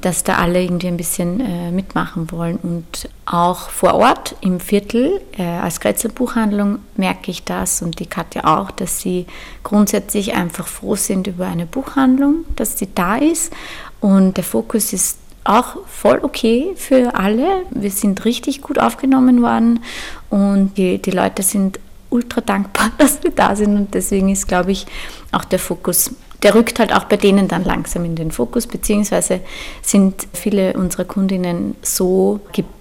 dass 0.00 0.24
da 0.24 0.36
alle 0.36 0.62
irgendwie 0.62 0.88
ein 0.88 0.96
bisschen 0.96 1.40
äh, 1.40 1.70
mitmachen 1.70 2.30
wollen. 2.30 2.58
Und 2.62 3.08
auch 3.30 3.70
vor 3.70 3.94
Ort 3.94 4.34
im 4.40 4.58
Viertel 4.58 5.20
äh, 5.38 5.42
als 5.44 5.78
Grätzer 5.78 6.08
Buchhandlung 6.08 6.80
merke 6.96 7.30
ich 7.30 7.44
das 7.44 7.80
und 7.80 8.00
die 8.00 8.06
Katja 8.06 8.44
auch, 8.44 8.72
dass 8.72 9.00
sie 9.00 9.26
grundsätzlich 9.62 10.34
einfach 10.34 10.66
froh 10.66 10.96
sind 10.96 11.28
über 11.28 11.46
eine 11.46 11.66
Buchhandlung, 11.66 12.44
dass 12.56 12.76
sie 12.76 12.88
da 12.92 13.16
ist. 13.16 13.52
Und 14.00 14.36
der 14.36 14.44
Fokus 14.44 14.92
ist 14.92 15.18
auch 15.44 15.76
voll 15.86 16.18
okay 16.22 16.72
für 16.74 17.14
alle. 17.14 17.62
Wir 17.70 17.90
sind 17.92 18.24
richtig 18.24 18.62
gut 18.62 18.80
aufgenommen 18.80 19.42
worden 19.42 19.80
und 20.28 20.76
die, 20.76 21.00
die 21.00 21.12
Leute 21.12 21.44
sind 21.44 21.78
ultra 22.10 22.40
dankbar, 22.40 22.90
dass 22.98 23.22
wir 23.22 23.30
da 23.30 23.54
sind 23.54 23.76
und 23.76 23.94
deswegen 23.94 24.28
ist, 24.28 24.48
glaube 24.48 24.72
ich, 24.72 24.86
auch 25.30 25.44
der 25.44 25.60
Fokus 25.60 26.10
der 26.42 26.54
rückt 26.54 26.78
halt 26.78 26.94
auch 26.94 27.04
bei 27.04 27.18
denen 27.18 27.48
dann 27.48 27.64
langsam 27.64 28.06
in 28.06 28.16
den 28.16 28.30
Fokus, 28.30 28.66
beziehungsweise 28.66 29.40
sind 29.82 30.26
viele 30.32 30.72
unserer 30.72 31.04
Kundinnen 31.04 31.76
so 31.82 32.40
gebildet, 32.46 32.79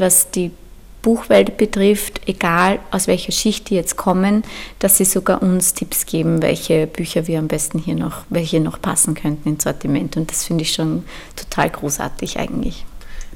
was 0.00 0.30
die 0.30 0.50
Buchwelt 1.04 1.58
betrifft, 1.58 2.22
egal 2.26 2.78
aus 2.90 3.06
welcher 3.06 3.32
Schicht 3.32 3.68
die 3.68 3.74
jetzt 3.74 3.96
kommen, 3.96 4.42
dass 4.78 4.96
sie 4.96 5.04
sogar 5.04 5.42
uns 5.42 5.74
Tipps 5.74 6.06
geben, 6.06 6.40
welche 6.40 6.86
Bücher 6.86 7.26
wir 7.26 7.38
am 7.38 7.46
besten 7.46 7.78
hier 7.78 7.94
noch, 7.94 8.24
welche 8.30 8.58
noch 8.60 8.80
passen 8.80 9.14
könnten 9.14 9.50
ins 9.50 9.64
Sortiment. 9.64 10.16
Und 10.16 10.30
das 10.30 10.44
finde 10.44 10.62
ich 10.62 10.72
schon 10.72 11.04
total 11.36 11.68
großartig 11.68 12.38
eigentlich. 12.38 12.86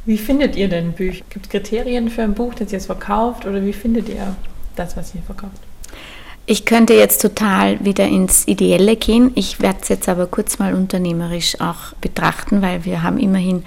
Wie 0.06 0.16
findet 0.16 0.56
ihr 0.56 0.68
denn 0.68 0.92
Bücher? 0.92 1.23
Gibt 1.28 1.47
es 1.47 1.50
Kriterien 1.50 2.08
für 2.08 2.23
ein 2.23 2.32
Buch, 2.32 2.54
das 2.54 2.68
ihr 2.68 2.78
jetzt 2.78 2.87
verkauft 2.87 3.44
oder 3.44 3.62
wie 3.62 3.75
findet 3.75 4.08
ihr 4.08 4.35
das, 4.75 4.97
was 4.97 5.14
ihr 5.14 5.23
verkauft? 5.23 5.67
Ich 6.50 6.64
könnte 6.64 6.95
jetzt 6.95 7.21
total 7.21 7.85
wieder 7.85 8.07
ins 8.07 8.49
Ideelle 8.49 8.97
gehen. 8.97 9.33
Ich 9.35 9.61
werde 9.61 9.81
es 9.83 9.88
jetzt 9.90 10.09
aber 10.09 10.26
kurz 10.26 10.59
mal 10.59 10.73
unternehmerisch 10.73 11.61
auch 11.61 11.93
betrachten, 12.00 12.62
weil 12.62 12.87
wir 12.87 13.02
haben 13.02 13.19
immerhin 13.19 13.64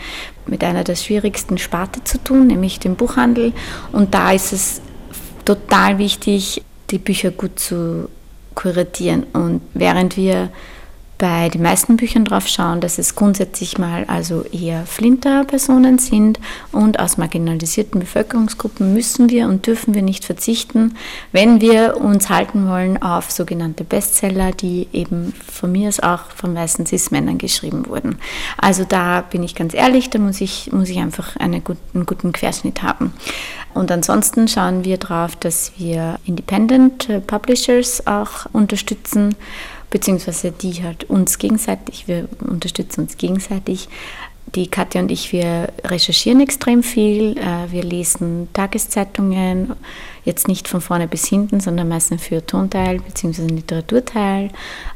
mit 0.48 0.64
einer 0.64 0.84
der 0.84 0.96
schwierigsten 0.96 1.60
Sparte 1.60 2.04
zu 2.04 2.18
tun, 2.18 2.48
nämlich 2.48 2.80
dem 2.80 2.96
Buchhandel. 2.96 3.54
Und 3.92 4.16
da 4.16 4.32
ist 4.32 4.52
es 4.52 4.82
total 5.46 6.00
wichtig, 6.00 6.64
die 6.90 6.98
Bücher 6.98 7.30
gut 7.30 7.60
zu 7.60 8.10
kuratieren. 8.56 9.28
Und 9.32 9.62
während 9.76 10.18
wir 10.18 10.50
bei 11.22 11.50
den 11.50 11.62
meisten 11.62 11.98
Büchern 11.98 12.26
drauf 12.26 12.48
schauen, 12.48 12.82
dass 12.82 12.98
es 12.98 13.14
grundsätzlich 13.14 13.78
mal 13.78 14.06
also 14.06 14.42
eher 14.52 14.88
Flinter-Personen 14.88 16.00
sind 16.00 16.40
und 16.72 17.00
aus 17.00 17.18
marginalisierten 17.18 18.00
Bevölkerungsgruppen 18.00 18.92
müssen 18.96 19.30
wir 19.30 19.46
und 19.46 19.68
dürfen 19.68 19.94
wir 19.94 20.02
nicht 20.02 20.26
verzichten, 20.26 20.96
wenn 21.32 21.62
wir 21.62 21.98
uns 21.98 22.32
halten 22.32 22.68
wollen 22.68 23.00
auf 23.04 23.30
sogenannte 23.30 23.84
Bestseller, 23.84 24.52
die 24.52 24.88
eben 24.94 25.36
von 25.48 25.72
mir 25.72 25.90
aus 25.90 26.00
auch 26.00 26.32
von 26.36 26.56
weißen 26.56 26.88
Cis-Männern 26.88 27.38
geschrieben 27.38 27.86
wurden. 27.86 28.18
Also 28.58 28.84
da 28.84 29.22
bin 29.22 29.44
ich 29.44 29.54
ganz 29.54 29.76
ehrlich, 29.76 30.10
da 30.10 30.18
muss 30.18 30.42
ich, 30.42 30.72
muss 30.74 30.90
ich 30.90 30.98
einfach 30.98 31.36
eine, 31.36 31.62
einen 31.94 32.08
guten 32.08 32.32
Querschnitt 32.32 32.82
haben. 32.82 33.14
Und 33.76 33.92
ansonsten 33.92 34.48
schauen 34.48 34.84
wir 34.86 34.98
darauf, 34.98 35.36
dass 35.36 35.74
wir 35.78 36.18
Independent 36.26 37.28
Publishers 37.28 38.08
auch 38.08 38.48
unterstützen 38.52 39.36
beziehungsweise 39.92 40.52
die 40.52 40.84
halt 40.84 41.04
uns 41.04 41.38
gegenseitig, 41.38 42.08
wir 42.08 42.28
unterstützen 42.40 43.02
uns 43.02 43.18
gegenseitig. 43.18 43.88
Die 44.56 44.68
Katja 44.68 45.00
und 45.02 45.12
ich, 45.12 45.32
wir 45.32 45.70
recherchieren 45.86 46.42
extrem 46.42 46.84
viel, 46.84 47.38
äh, 47.38 47.72
wir 47.72 47.84
lesen 47.84 48.50
Tageszeitungen, 48.52 49.74
jetzt 50.26 50.50
nicht 50.50 50.68
von 50.68 50.82
vorne 50.82 51.08
bis 51.08 51.26
hinten, 51.26 51.62
sondern 51.62 51.88
meistens 51.88 52.22
für 52.24 52.46
Tonteil 52.46 53.00
bzw. 53.00 53.48
Literaturteil. 53.48 54.50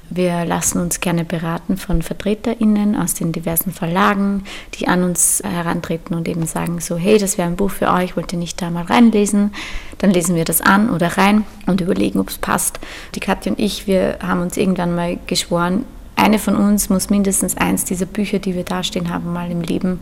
Wir 0.10 0.46
lassen 0.46 0.80
uns 0.80 1.00
gerne 1.00 1.24
beraten 1.24 1.78
von 1.78 2.02
VertreterInnen 2.02 2.96
aus 2.96 3.16
den 3.16 3.32
diversen 3.32 3.72
Verlagen, 3.72 4.44
die 4.76 4.88
an 4.88 5.04
uns 5.04 5.42
herantreten 5.44 6.16
und 6.16 6.28
eben 6.28 6.46
sagen 6.46 6.80
so, 6.80 6.98
hey, 6.98 7.18
das 7.18 7.38
wäre 7.38 7.48
ein 7.48 7.56
Buch 7.56 7.72
für 7.72 7.90
euch, 7.92 8.16
wollt 8.16 8.34
ihr 8.34 8.40
nicht 8.40 8.62
da 8.62 8.70
mal 8.70 8.84
reinlesen? 8.84 9.52
Dann 9.98 10.12
lesen 10.12 10.36
wir 10.36 10.46
das 10.46 10.62
an 10.62 10.90
oder 10.90 11.18
rein 11.18 11.46
und 11.66 11.82
überlegen, 11.82 12.20
ob 12.20 12.30
es 12.30 12.38
passt. 12.38 12.80
Die 13.16 13.20
Katja 13.20 13.54
und 13.54 13.60
ich, 13.60 13.88
wir 13.88 14.20
haben 14.22 14.42
uns 14.42 14.58
irgendwann 14.58 14.94
mal 14.94 15.18
geschworen, 15.26 15.86
eine 16.16 16.40
von 16.40 16.56
uns 16.56 16.90
muss 16.90 17.10
mindestens 17.10 17.58
eins 17.58 17.86
dieser 17.86 18.06
Bücher, 18.06 18.40
die 18.40 18.56
wir 18.56 18.64
dastehen 18.64 19.10
haben, 19.10 19.34
mal 19.34 19.52
im 19.52 19.62
Leben 19.62 20.00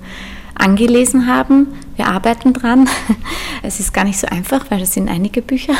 angelesen 0.55 1.27
haben. 1.27 1.67
Wir 1.95 2.07
arbeiten 2.07 2.53
dran. 2.53 2.87
Es 3.65 3.79
ist 3.79 3.93
gar 3.93 4.03
nicht 4.03 4.19
so 4.19 4.27
einfach, 4.27 4.65
weil 4.69 4.81
es 4.81 4.93
sind 4.93 5.09
einige 5.09 5.41
Bücher. 5.41 5.73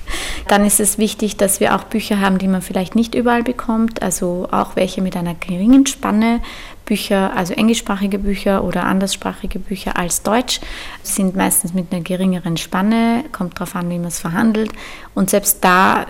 Dann 0.48 0.64
ist 0.66 0.78
es 0.78 0.98
wichtig, 0.98 1.36
dass 1.36 1.58
wir 1.58 1.74
auch 1.74 1.84
Bücher 1.84 2.20
haben, 2.20 2.36
die 2.36 2.48
man 2.48 2.60
vielleicht 2.60 2.94
nicht 2.94 3.14
überall 3.14 3.42
bekommt, 3.42 4.02
also 4.02 4.46
auch 4.50 4.76
welche 4.76 5.00
mit 5.00 5.16
einer 5.16 5.34
geringen 5.34 5.86
Spanne. 5.86 6.40
Bücher, 6.84 7.34
also 7.36 7.54
englischsprachige 7.54 8.18
Bücher 8.18 8.64
oder 8.64 8.84
anderssprachige 8.84 9.58
Bücher 9.60 9.96
als 9.96 10.22
Deutsch, 10.22 10.60
sind 11.02 11.36
meistens 11.36 11.72
mit 11.72 11.92
einer 11.92 12.02
geringeren 12.02 12.56
Spanne, 12.56 13.24
kommt 13.32 13.54
darauf 13.54 13.76
an, 13.76 13.88
wie 13.90 13.98
man 13.98 14.08
es 14.08 14.18
verhandelt. 14.18 14.72
Und 15.14 15.30
selbst 15.30 15.64
da 15.64 16.04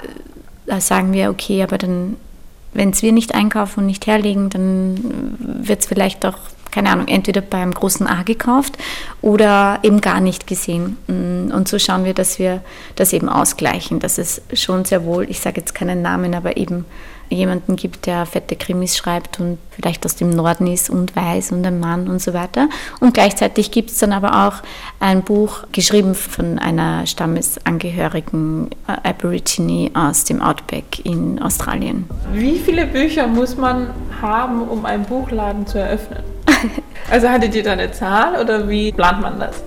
äh, 0.66 0.80
sagen 0.80 1.12
wir, 1.12 1.30
okay, 1.30 1.62
aber 1.62 1.76
dann 1.78 2.16
wenn 2.72 2.90
es 2.90 3.02
wir 3.02 3.12
nicht 3.12 3.34
einkaufen 3.34 3.80
und 3.80 3.86
nicht 3.86 4.06
herlegen, 4.06 4.50
dann 4.50 4.96
wird 5.38 5.80
es 5.80 5.86
vielleicht 5.86 6.24
auch, 6.24 6.38
keine 6.70 6.90
Ahnung, 6.90 7.08
entweder 7.08 7.40
beim 7.40 7.72
großen 7.72 8.06
A 8.06 8.22
gekauft 8.22 8.78
oder 9.22 9.80
eben 9.82 10.00
gar 10.00 10.20
nicht 10.20 10.46
gesehen. 10.46 10.96
Und 11.08 11.66
so 11.66 11.78
schauen 11.78 12.04
wir, 12.04 12.14
dass 12.14 12.38
wir 12.38 12.62
das 12.94 13.12
eben 13.12 13.28
ausgleichen, 13.28 13.98
dass 13.98 14.18
es 14.18 14.42
schon 14.52 14.84
sehr 14.84 15.04
wohl, 15.04 15.28
ich 15.28 15.40
sage 15.40 15.60
jetzt 15.60 15.74
keinen 15.74 16.00
Namen, 16.00 16.34
aber 16.34 16.56
eben 16.56 16.84
jemanden 17.30 17.76
gibt, 17.76 18.06
der 18.06 18.26
fette 18.26 18.56
Krimis 18.56 18.96
schreibt 18.96 19.40
und 19.40 19.58
vielleicht 19.70 20.04
aus 20.04 20.16
dem 20.16 20.30
Norden 20.30 20.66
ist 20.66 20.90
und 20.90 21.14
weiß 21.14 21.52
und 21.52 21.64
ein 21.64 21.80
Mann 21.80 22.08
und 22.08 22.20
so 22.20 22.34
weiter. 22.34 22.68
Und 23.00 23.14
gleichzeitig 23.14 23.70
gibt 23.70 23.90
es 23.90 23.98
dann 23.98 24.12
aber 24.12 24.46
auch 24.46 24.62
ein 24.98 25.22
Buch 25.22 25.64
geschrieben 25.72 26.14
von 26.14 26.58
einer 26.58 27.06
stammesangehörigen 27.06 28.70
äh, 28.88 29.08
Aborigine 29.08 29.90
aus 29.94 30.24
dem 30.24 30.42
Outback 30.42 31.04
in 31.04 31.40
Australien. 31.40 32.06
Wie 32.32 32.58
viele 32.58 32.86
Bücher 32.86 33.26
muss 33.26 33.56
man 33.56 33.90
haben, 34.20 34.62
um 34.62 34.84
einen 34.84 35.04
Buchladen 35.04 35.66
zu 35.66 35.78
eröffnen? 35.78 36.22
also 37.10 37.28
hattet 37.28 37.54
ihr 37.54 37.62
da 37.62 37.72
eine 37.72 37.92
Zahl 37.92 38.40
oder 38.40 38.68
wie 38.68 38.92
plant 38.92 39.22
man 39.22 39.38
das? 39.38 39.62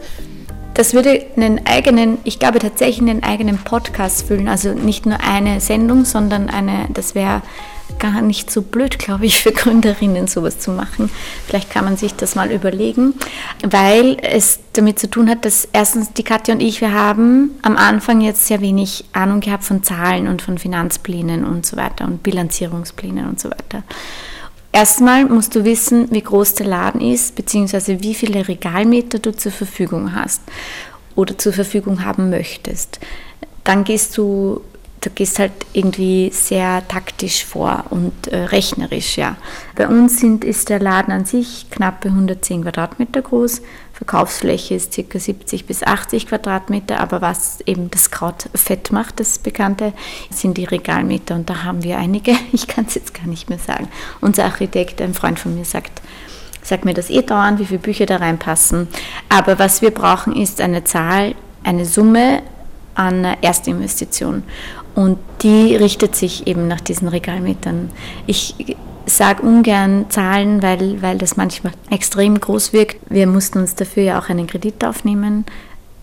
Das 0.74 0.94
würde 0.94 1.26
einen 1.36 1.66
eigenen, 1.66 2.18
ich 2.24 2.40
glaube 2.40 2.60
tatsächlich 2.60 3.02
einen 3.08 3.24
eigenen 3.24 3.58
Podcast 3.58 4.28
füllen. 4.28 4.48
Also 4.48 4.74
nicht 4.74 5.06
nur 5.06 5.20
eine 5.22 5.60
Sendung, 5.60 6.06
sondern 6.06 6.50
eine, 6.50 6.88
das 6.94 7.16
wäre 7.16 7.42
gar 8.00 8.22
nicht 8.22 8.50
so 8.52 8.62
blöd, 8.62 8.98
glaube 8.98 9.26
ich, 9.26 9.42
für 9.42 9.52
Gründerinnen 9.52 10.28
sowas 10.28 10.60
zu 10.60 10.72
machen. 10.72 11.10
Vielleicht 11.46 11.70
kann 11.70 11.86
man 11.86 11.98
sich 11.98 12.16
das 12.16 12.36
mal 12.36 12.52
überlegen, 12.52 13.14
weil 13.64 14.18
es 14.22 14.60
damit 14.74 15.00
zu 15.00 15.10
tun 15.10 15.30
hat, 15.30 15.46
dass 15.46 15.68
erstens 15.74 16.12
die 16.14 16.24
Katja 16.24 16.56
und 16.56 16.62
ich, 16.62 16.82
wir 16.82 16.94
haben 16.94 17.52
am 17.62 17.78
Anfang 17.78 18.22
jetzt 18.22 18.48
sehr 18.48 18.62
wenig 18.62 19.06
Ahnung 19.14 19.42
gehabt 19.42 19.64
von 19.64 19.84
Zahlen 19.84 20.28
und 20.28 20.42
von 20.42 20.58
Finanzplänen 20.58 21.46
und 21.46 21.66
so 21.66 21.78
weiter 21.78 22.06
und 22.06 22.24
Bilanzierungsplänen 22.24 23.28
und 23.28 23.40
so 23.40 23.50
weiter. 23.50 23.84
Erstmal 24.76 25.26
musst 25.26 25.56
du 25.56 25.66
wissen, 25.66 26.10
wie 26.10 26.24
groß 26.24 26.56
der 26.56 26.66
Laden 26.66 27.00
ist, 27.00 27.36
beziehungsweise 27.36 28.02
wie 28.02 28.16
viele 28.16 28.48
Regalmeter 28.48 29.20
du 29.20 29.32
zur 29.32 29.52
Verfügung 29.52 30.16
hast 30.16 30.42
oder 31.16 31.38
zur 31.38 31.54
Verfügung 31.54 32.04
haben 32.04 32.32
möchtest. 32.32 33.00
Dann 33.64 33.84
gehst 33.84 34.18
du, 34.18 34.62
du 35.04 35.10
gehst 35.10 35.40
halt 35.40 35.52
irgendwie 35.74 36.32
sehr 36.32 36.88
taktisch 36.88 37.46
vor 37.46 37.86
und 37.90 38.28
äh, 38.28 38.38
rechnerisch, 38.46 39.18
ja. 39.18 39.36
Bei 39.76 39.88
uns 39.88 40.20
sind, 40.20 40.44
ist 40.46 40.70
der 40.70 40.80
Laden 40.80 41.12
an 41.14 41.26
sich 41.26 41.70
knappe 41.70 42.10
110 42.10 42.64
Quadratmeter 42.64 43.22
groß. 43.22 43.62
Verkaufsfläche 43.94 44.76
ist 44.76 44.96
ca. 44.96 45.20
70 45.20 45.66
bis 45.66 45.84
80 45.84 46.28
Quadratmeter, 46.28 47.00
aber 47.00 47.22
was 47.22 47.60
eben 47.66 47.92
das 47.92 48.12
Kraut 48.12 48.50
fett 48.56 48.92
macht, 48.92 49.20
das 49.20 49.40
Bekannte, 49.40 49.94
sind 50.30 50.58
die 50.58 50.66
Regalmeter 50.66 51.36
und 51.36 51.50
da 51.50 51.64
haben 51.64 51.84
wir 51.84 51.98
einige, 51.98 52.34
ich 52.52 52.68
kann 52.68 52.86
es 52.88 52.96
jetzt 52.96 53.14
gar 53.14 53.28
nicht 53.28 53.50
mehr 53.50 53.60
sagen. 53.60 53.90
Unser 54.22 54.46
Architekt, 54.46 55.02
ein 55.02 55.14
Freund 55.14 55.40
von 55.40 55.56
mir, 55.56 55.66
sagt, 55.66 56.02
sagt 56.64 56.86
mir 56.86 56.94
das 56.94 57.10
eh 57.10 57.22
dauernd, 57.22 57.60
wie 57.60 57.66
viele 57.66 57.80
Bücher 57.80 58.06
da 58.06 58.18
reinpassen. 58.18 58.88
Aber 59.30 59.60
was 59.60 59.82
wir 59.82 59.92
brauchen, 59.92 60.36
ist 60.36 60.62
eine 60.62 60.84
Zahl, 60.86 61.36
eine 61.64 61.86
Summe 61.86 62.42
an 62.96 63.26
Erstinvestition. 63.42 64.44
Und 64.96 65.18
die 65.42 65.76
richtet 65.76 66.16
sich 66.16 66.48
eben 66.48 66.68
nach 66.68 66.82
diesen 66.82 67.08
Regalmetern. 67.08 67.90
Ich 68.28 68.56
sage 69.06 69.42
ungern 69.42 70.06
Zahlen, 70.10 70.62
weil, 70.62 71.02
weil 71.02 71.18
das 71.18 71.36
manchmal 71.36 71.74
extrem 71.90 72.40
groß 72.40 72.74
wirkt. 72.74 72.98
Wir 73.10 73.28
mussten 73.28 73.60
uns 73.60 73.76
dafür 73.76 74.04
ja 74.04 74.20
auch 74.20 74.30
einen 74.30 74.48
Kredit 74.48 74.84
aufnehmen. 74.86 75.46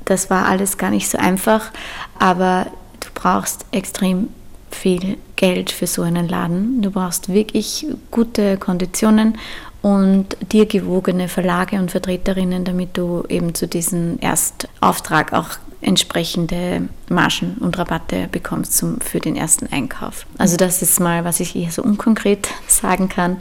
Das 0.04 0.28
war 0.28 0.46
alles 0.46 0.76
gar 0.76 0.90
nicht 0.90 1.08
so 1.08 1.18
einfach, 1.18 1.70
aber 2.18 2.66
du 3.00 3.08
brauchst 3.14 3.64
extrem 3.70 4.28
viel 4.70 5.16
Geld 5.36 5.70
für 5.70 5.86
so 5.86 6.02
einen 6.02 6.28
Laden. 6.28 6.82
Du 6.82 6.90
brauchst 6.90 7.32
wirklich 7.32 7.86
gute 8.10 8.56
Konditionen 8.56 9.38
und 9.82 10.36
dir 10.52 10.66
gewogene 10.66 11.28
Verlage 11.28 11.76
und 11.76 11.90
Vertreterinnen, 11.90 12.64
damit 12.64 12.96
du 12.96 13.24
eben 13.28 13.54
zu 13.54 13.66
diesem 13.66 14.18
Erstauftrag 14.20 15.32
auch 15.32 15.48
entsprechende 15.80 16.88
Margen 17.08 17.56
und 17.60 17.78
Rabatte 17.78 18.28
bekommst 18.30 18.76
zum, 18.76 19.00
für 19.00 19.18
den 19.18 19.36
ersten 19.36 19.66
Einkauf. 19.72 20.26
Also 20.38 20.56
das 20.56 20.82
ist 20.82 21.00
mal, 21.00 21.24
was 21.24 21.40
ich 21.40 21.50
hier 21.50 21.70
so 21.70 21.82
unkonkret 21.82 22.48
sagen 22.66 23.08
kann. 23.08 23.38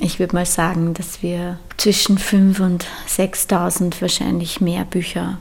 Ich 0.00 0.18
würde 0.18 0.34
mal 0.34 0.46
sagen, 0.46 0.94
dass 0.94 1.22
wir 1.22 1.58
zwischen 1.76 2.18
5.000 2.18 2.62
und 2.62 2.86
6.000 3.08 4.00
wahrscheinlich 4.00 4.60
mehr 4.60 4.84
Bücher 4.84 5.38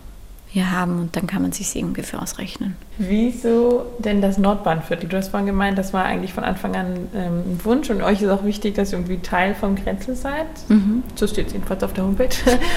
hier 0.51 0.71
haben 0.71 0.99
und 0.99 1.15
dann 1.15 1.27
kann 1.27 1.43
man 1.43 1.51
sich 1.51 1.75
ungefähr 1.75 2.21
ausrechnen. 2.21 2.75
Wieso 2.97 3.85
denn 3.99 4.19
das 4.19 4.39
Nordbahnviertel? 4.39 5.07
Du 5.07 5.15
hast 5.15 5.29
vorhin 5.29 5.45
gemeint, 5.45 5.77
das 5.77 5.93
war 5.93 6.05
eigentlich 6.05 6.33
von 6.33 6.43
Anfang 6.43 6.75
an 6.75 6.87
ähm, 7.13 7.43
ein 7.45 7.59
Wunsch 7.63 7.91
und 7.91 8.01
euch 8.01 8.23
ist 8.23 8.29
auch 8.29 8.43
wichtig, 8.43 8.73
dass 8.73 8.91
ihr 8.91 8.97
irgendwie 8.97 9.19
Teil 9.19 9.53
vom 9.53 9.75
Grenzel 9.75 10.15
seid. 10.15 10.47
Mhm. 10.67 11.03
So 11.13 11.27
steht 11.27 11.47
es 11.47 11.53
jedenfalls 11.53 11.83
auf 11.83 11.93
der 11.93 12.03
Homepage. 12.03 12.29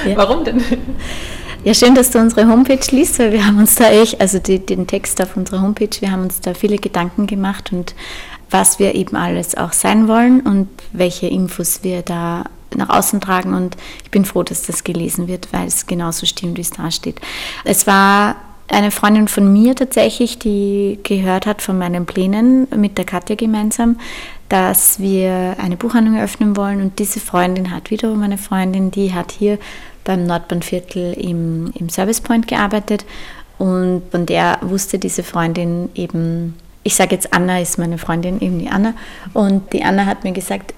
Ja. 0.07 0.17
Warum 0.17 0.45
denn? 0.45 0.62
Ja, 1.64 1.73
schön, 1.73 1.95
dass 1.95 2.11
du 2.11 2.19
unsere 2.19 2.47
Homepage 2.47 2.85
liest, 2.91 3.19
weil 3.19 3.33
wir 3.33 3.47
haben 3.47 3.59
uns 3.59 3.76
da 3.76 3.91
echt, 3.91 4.21
also 4.21 4.38
die, 4.38 4.59
den 4.59 4.87
Text 4.87 5.23
auf 5.23 5.37
unserer 5.37 5.62
Homepage, 5.62 6.00
wir 6.00 6.12
haben 6.12 6.25
uns 6.25 6.41
da 6.41 6.52
viele 6.52 6.76
Gedanken 6.76 7.26
gemacht 7.26 7.73
und 7.73 7.95
was 8.50 8.79
wir 8.79 8.95
eben 8.95 9.17
alles 9.17 9.55
auch 9.57 9.73
sein 9.73 10.09
wollen 10.09 10.41
und 10.41 10.69
welche 10.93 11.26
Infos 11.26 11.85
wir 11.85 12.02
da 12.02 12.45
nach 12.76 12.91
außen 12.91 13.21
tragen 13.21 13.55
und 13.55 13.76
ich 14.05 14.11
bin 14.11 14.25
froh, 14.25 14.43
dass 14.43 14.62
das 14.62 14.85
gelesen 14.85 15.29
wird, 15.29 15.52
weil 15.52 15.67
es 15.67 15.87
genauso 15.87 16.26
stimmt, 16.26 16.57
wie 16.57 16.62
es 16.62 16.71
da 16.71 16.91
steht. 16.91 17.21
Es 17.64 17.87
war 17.87 18.37
eine 18.69 18.91
Freundin 18.91 19.29
von 19.29 19.52
mir 19.52 19.75
tatsächlich, 19.75 20.38
die 20.38 20.99
gehört 21.02 21.47
hat 21.47 21.62
von 21.62 21.79
meinen 21.79 22.07
Plänen 22.07 22.67
mit 22.75 22.97
der 22.97 23.05
Katja 23.05 23.37
gemeinsam, 23.37 23.99
dass 24.49 24.99
wir 24.99 25.57
eine 25.59 25.76
Buchhandlung 25.76 26.17
eröffnen 26.17 26.57
wollen. 26.57 26.81
Und 26.81 26.99
diese 26.99 27.21
Freundin 27.21 27.71
hat 27.71 27.91
wiederum 27.91 28.23
eine 28.23 28.38
Freundin, 28.38 28.91
die 28.91 29.12
hat 29.12 29.33
hier 29.33 29.59
beim 30.05 30.25
Nordbahnviertel 30.25 31.12
im, 31.14 31.73
im 31.79 31.88
Service 31.88 32.21
Point 32.21 32.49
gearbeitet. 32.49 33.05
Und 33.59 34.02
von 34.11 34.26
der 34.26 34.59
wusste 34.62 34.99
diese 34.99 35.23
Freundin 35.23 35.91
eben, 35.95 36.55
ich 36.83 36.95
sage 36.95 37.14
jetzt 37.14 37.33
Anna 37.33 37.61
ist 37.61 37.79
meine 37.79 37.99
Freundin, 37.99 38.41
eben 38.41 38.59
die 38.59 38.69
Anna. 38.69 38.95
Und 39.35 39.73
die 39.73 39.85
Anna 39.85 40.07
hat 40.07 40.25
mir 40.25 40.33
gesagt, 40.33 40.75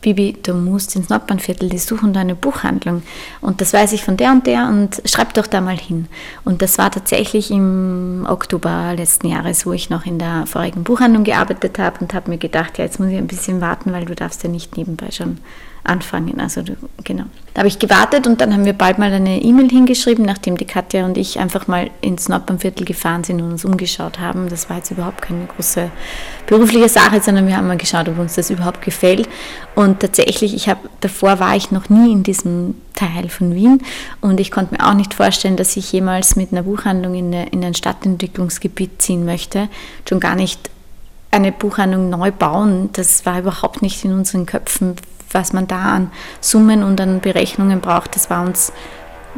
Bibi, 0.00 0.36
du 0.42 0.54
musst 0.54 0.96
ins 0.96 1.10
Nordbahnviertel, 1.10 1.68
die 1.68 1.78
suchen 1.78 2.12
da 2.12 2.20
eine 2.20 2.34
Buchhandlung. 2.34 3.02
Und 3.40 3.60
das 3.60 3.72
weiß 3.72 3.92
ich 3.92 4.02
von 4.02 4.16
der 4.16 4.32
und 4.32 4.46
der 4.46 4.68
und 4.68 5.02
schreib 5.04 5.34
doch 5.34 5.46
da 5.46 5.60
mal 5.60 5.76
hin. 5.76 6.06
Und 6.44 6.62
das 6.62 6.78
war 6.78 6.90
tatsächlich 6.90 7.50
im 7.50 8.26
Oktober 8.28 8.94
letzten 8.96 9.28
Jahres, 9.28 9.66
wo 9.66 9.72
ich 9.72 9.90
noch 9.90 10.06
in 10.06 10.18
der 10.18 10.46
vorigen 10.46 10.84
Buchhandlung 10.84 11.24
gearbeitet 11.24 11.78
habe 11.78 12.00
und 12.00 12.14
habe 12.14 12.30
mir 12.30 12.38
gedacht, 12.38 12.78
ja, 12.78 12.84
jetzt 12.84 12.98
muss 12.98 13.10
ich 13.10 13.18
ein 13.18 13.26
bisschen 13.26 13.60
warten, 13.60 13.92
weil 13.92 14.06
du 14.06 14.14
darfst 14.14 14.42
ja 14.42 14.48
nicht 14.48 14.76
nebenbei 14.76 15.10
schon 15.10 15.38
anfangen. 15.84 16.40
Also 16.40 16.62
genau. 17.04 17.24
Da 17.54 17.60
habe 17.60 17.68
ich 17.68 17.78
gewartet 17.78 18.26
und 18.26 18.40
dann 18.40 18.52
haben 18.52 18.64
wir 18.64 18.74
bald 18.74 18.98
mal 18.98 19.12
eine 19.12 19.42
E-Mail 19.42 19.68
hingeschrieben, 19.68 20.24
nachdem 20.24 20.56
die 20.56 20.66
Katja 20.66 21.04
und 21.04 21.18
ich 21.18 21.40
einfach 21.40 21.66
mal 21.66 21.90
ins 22.00 22.28
Nordbahnviertel 22.28 22.84
gefahren 22.84 23.24
sind 23.24 23.42
und 23.42 23.50
uns 23.50 23.64
umgeschaut 23.64 24.20
haben. 24.20 24.48
Das 24.48 24.70
war 24.70 24.76
jetzt 24.76 24.92
überhaupt 24.92 25.22
keine 25.22 25.46
große 25.46 25.90
berufliche 26.46 26.88
Sache, 26.88 27.20
sondern 27.20 27.48
wir 27.48 27.56
haben 27.56 27.66
mal 27.66 27.76
geschaut, 27.76 28.08
ob 28.08 28.18
uns 28.18 28.36
das 28.36 28.50
überhaupt 28.50 28.82
gefällt. 28.82 29.28
Und 29.74 30.00
tatsächlich, 30.00 30.54
ich 30.54 30.68
habe 30.68 30.88
davor 31.00 31.40
war 31.40 31.56
ich 31.56 31.72
noch 31.72 31.88
nie 31.88 32.12
in 32.12 32.22
diesem 32.22 32.76
Teil 32.94 33.28
von 33.28 33.54
Wien 33.54 33.82
und 34.20 34.38
ich 34.38 34.50
konnte 34.50 34.74
mir 34.74 34.86
auch 34.86 34.94
nicht 34.94 35.14
vorstellen, 35.14 35.56
dass 35.56 35.76
ich 35.76 35.90
jemals 35.90 36.36
mit 36.36 36.52
einer 36.52 36.62
Buchhandlung 36.62 37.14
in, 37.14 37.26
eine, 37.34 37.48
in 37.48 37.64
ein 37.64 37.74
Stadtentwicklungsgebiet 37.74 39.02
ziehen 39.02 39.24
möchte. 39.24 39.68
Schon 40.08 40.20
gar 40.20 40.36
nicht 40.36 40.70
eine 41.30 41.52
Buchhandlung 41.52 42.10
neu 42.10 42.30
bauen. 42.30 42.90
Das 42.92 43.24
war 43.26 43.38
überhaupt 43.40 43.82
nicht 43.82 44.04
in 44.04 44.12
unseren 44.12 44.46
Köpfen 44.46 44.96
was 45.32 45.52
man 45.52 45.66
da 45.66 45.92
an 45.92 46.10
Summen 46.40 46.82
und 46.82 47.00
an 47.00 47.20
Berechnungen 47.20 47.80
braucht, 47.80 48.16
das 48.16 48.30
war 48.30 48.44
uns, 48.44 48.72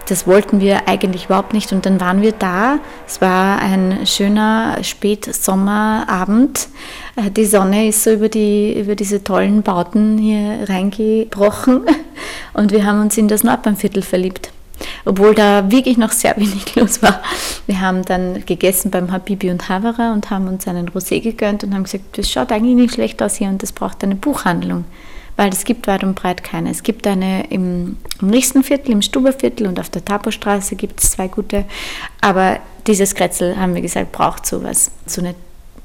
das 0.08 0.26
wollten 0.26 0.60
wir 0.60 0.88
eigentlich 0.88 1.26
überhaupt 1.26 1.52
nicht. 1.52 1.72
Und 1.72 1.84
dann 1.86 2.00
waren 2.00 2.22
wir 2.22 2.32
da. 2.32 2.78
Es 3.06 3.20
war 3.20 3.60
ein 3.60 4.06
schöner 4.06 4.78
Spätsommerabend. 4.82 6.68
Äh, 7.16 7.30
die 7.30 7.44
Sonne 7.44 7.88
ist 7.88 8.04
so 8.04 8.12
über, 8.12 8.28
die, 8.28 8.78
über 8.78 8.94
diese 8.94 9.22
tollen 9.22 9.62
Bauten 9.62 10.18
hier 10.18 10.68
reingebrochen 10.68 11.82
und 12.54 12.72
wir 12.72 12.84
haben 12.84 13.00
uns 13.00 13.18
in 13.18 13.28
das 13.28 13.44
Nordbahnviertel 13.44 14.02
verliebt 14.02 14.52
obwohl 15.04 15.34
da 15.34 15.70
wirklich 15.70 15.96
noch 15.96 16.10
sehr 16.10 16.36
wenig 16.36 16.74
los 16.74 17.02
war. 17.02 17.22
Wir 17.66 17.80
haben 17.80 18.04
dann 18.04 18.44
gegessen 18.46 18.90
beim 18.90 19.12
Habibi 19.12 19.50
und 19.50 19.68
Havara 19.68 20.12
und 20.12 20.30
haben 20.30 20.48
uns 20.48 20.66
einen 20.66 20.88
Rosé 20.88 21.20
gegönnt 21.20 21.64
und 21.64 21.74
haben 21.74 21.84
gesagt, 21.84 22.18
das 22.18 22.30
schaut 22.30 22.50
eigentlich 22.50 22.74
nicht 22.74 22.94
schlecht 22.94 23.22
aus 23.22 23.36
hier 23.36 23.48
und 23.48 23.62
das 23.62 23.72
braucht 23.72 24.02
eine 24.02 24.16
Buchhandlung 24.16 24.84
weil 25.36 25.50
es 25.50 25.64
gibt 25.64 25.86
weit 25.86 26.04
und 26.04 26.14
breit 26.14 26.44
keine. 26.44 26.70
Es 26.70 26.82
gibt 26.82 27.06
eine 27.06 27.46
im, 27.50 27.96
im 28.20 28.28
nächsten 28.28 28.62
Viertel, 28.62 28.92
im 28.92 29.02
Stuberviertel 29.02 29.66
und 29.66 29.80
auf 29.80 29.90
der 29.90 30.04
Tapostraße 30.04 30.76
gibt 30.76 31.02
es 31.02 31.12
zwei 31.12 31.28
gute, 31.28 31.64
aber 32.20 32.58
dieses 32.86 33.14
Kretzel, 33.14 33.56
haben 33.56 33.74
wir 33.74 33.82
gesagt, 33.82 34.12
braucht 34.12 34.46
sowas, 34.46 34.90
so 35.06 35.20
eine 35.20 35.34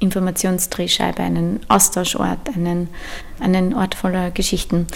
Informationsdrehscheibe, 0.00 1.22
einen 1.22 1.60
Austauschort, 1.68 2.38
einen, 2.54 2.88
einen 3.40 3.74
Ort 3.74 3.94
voller 3.94 4.30
Geschichten. 4.30 4.86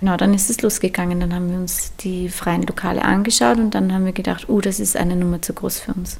Genau, 0.00 0.16
dann 0.16 0.34
ist 0.34 0.50
es 0.50 0.60
losgegangen, 0.60 1.20
dann 1.20 1.34
haben 1.34 1.50
wir 1.50 1.58
uns 1.58 1.92
die 2.00 2.28
freien 2.28 2.62
Lokale 2.62 3.02
angeschaut 3.04 3.58
und 3.58 3.74
dann 3.74 3.92
haben 3.92 4.04
wir 4.04 4.12
gedacht, 4.12 4.48
uh, 4.48 4.60
das 4.60 4.80
ist 4.80 4.96
eine 4.96 5.16
Nummer 5.16 5.40
zu 5.40 5.54
groß 5.54 5.80
für 5.80 5.94
uns. 5.94 6.18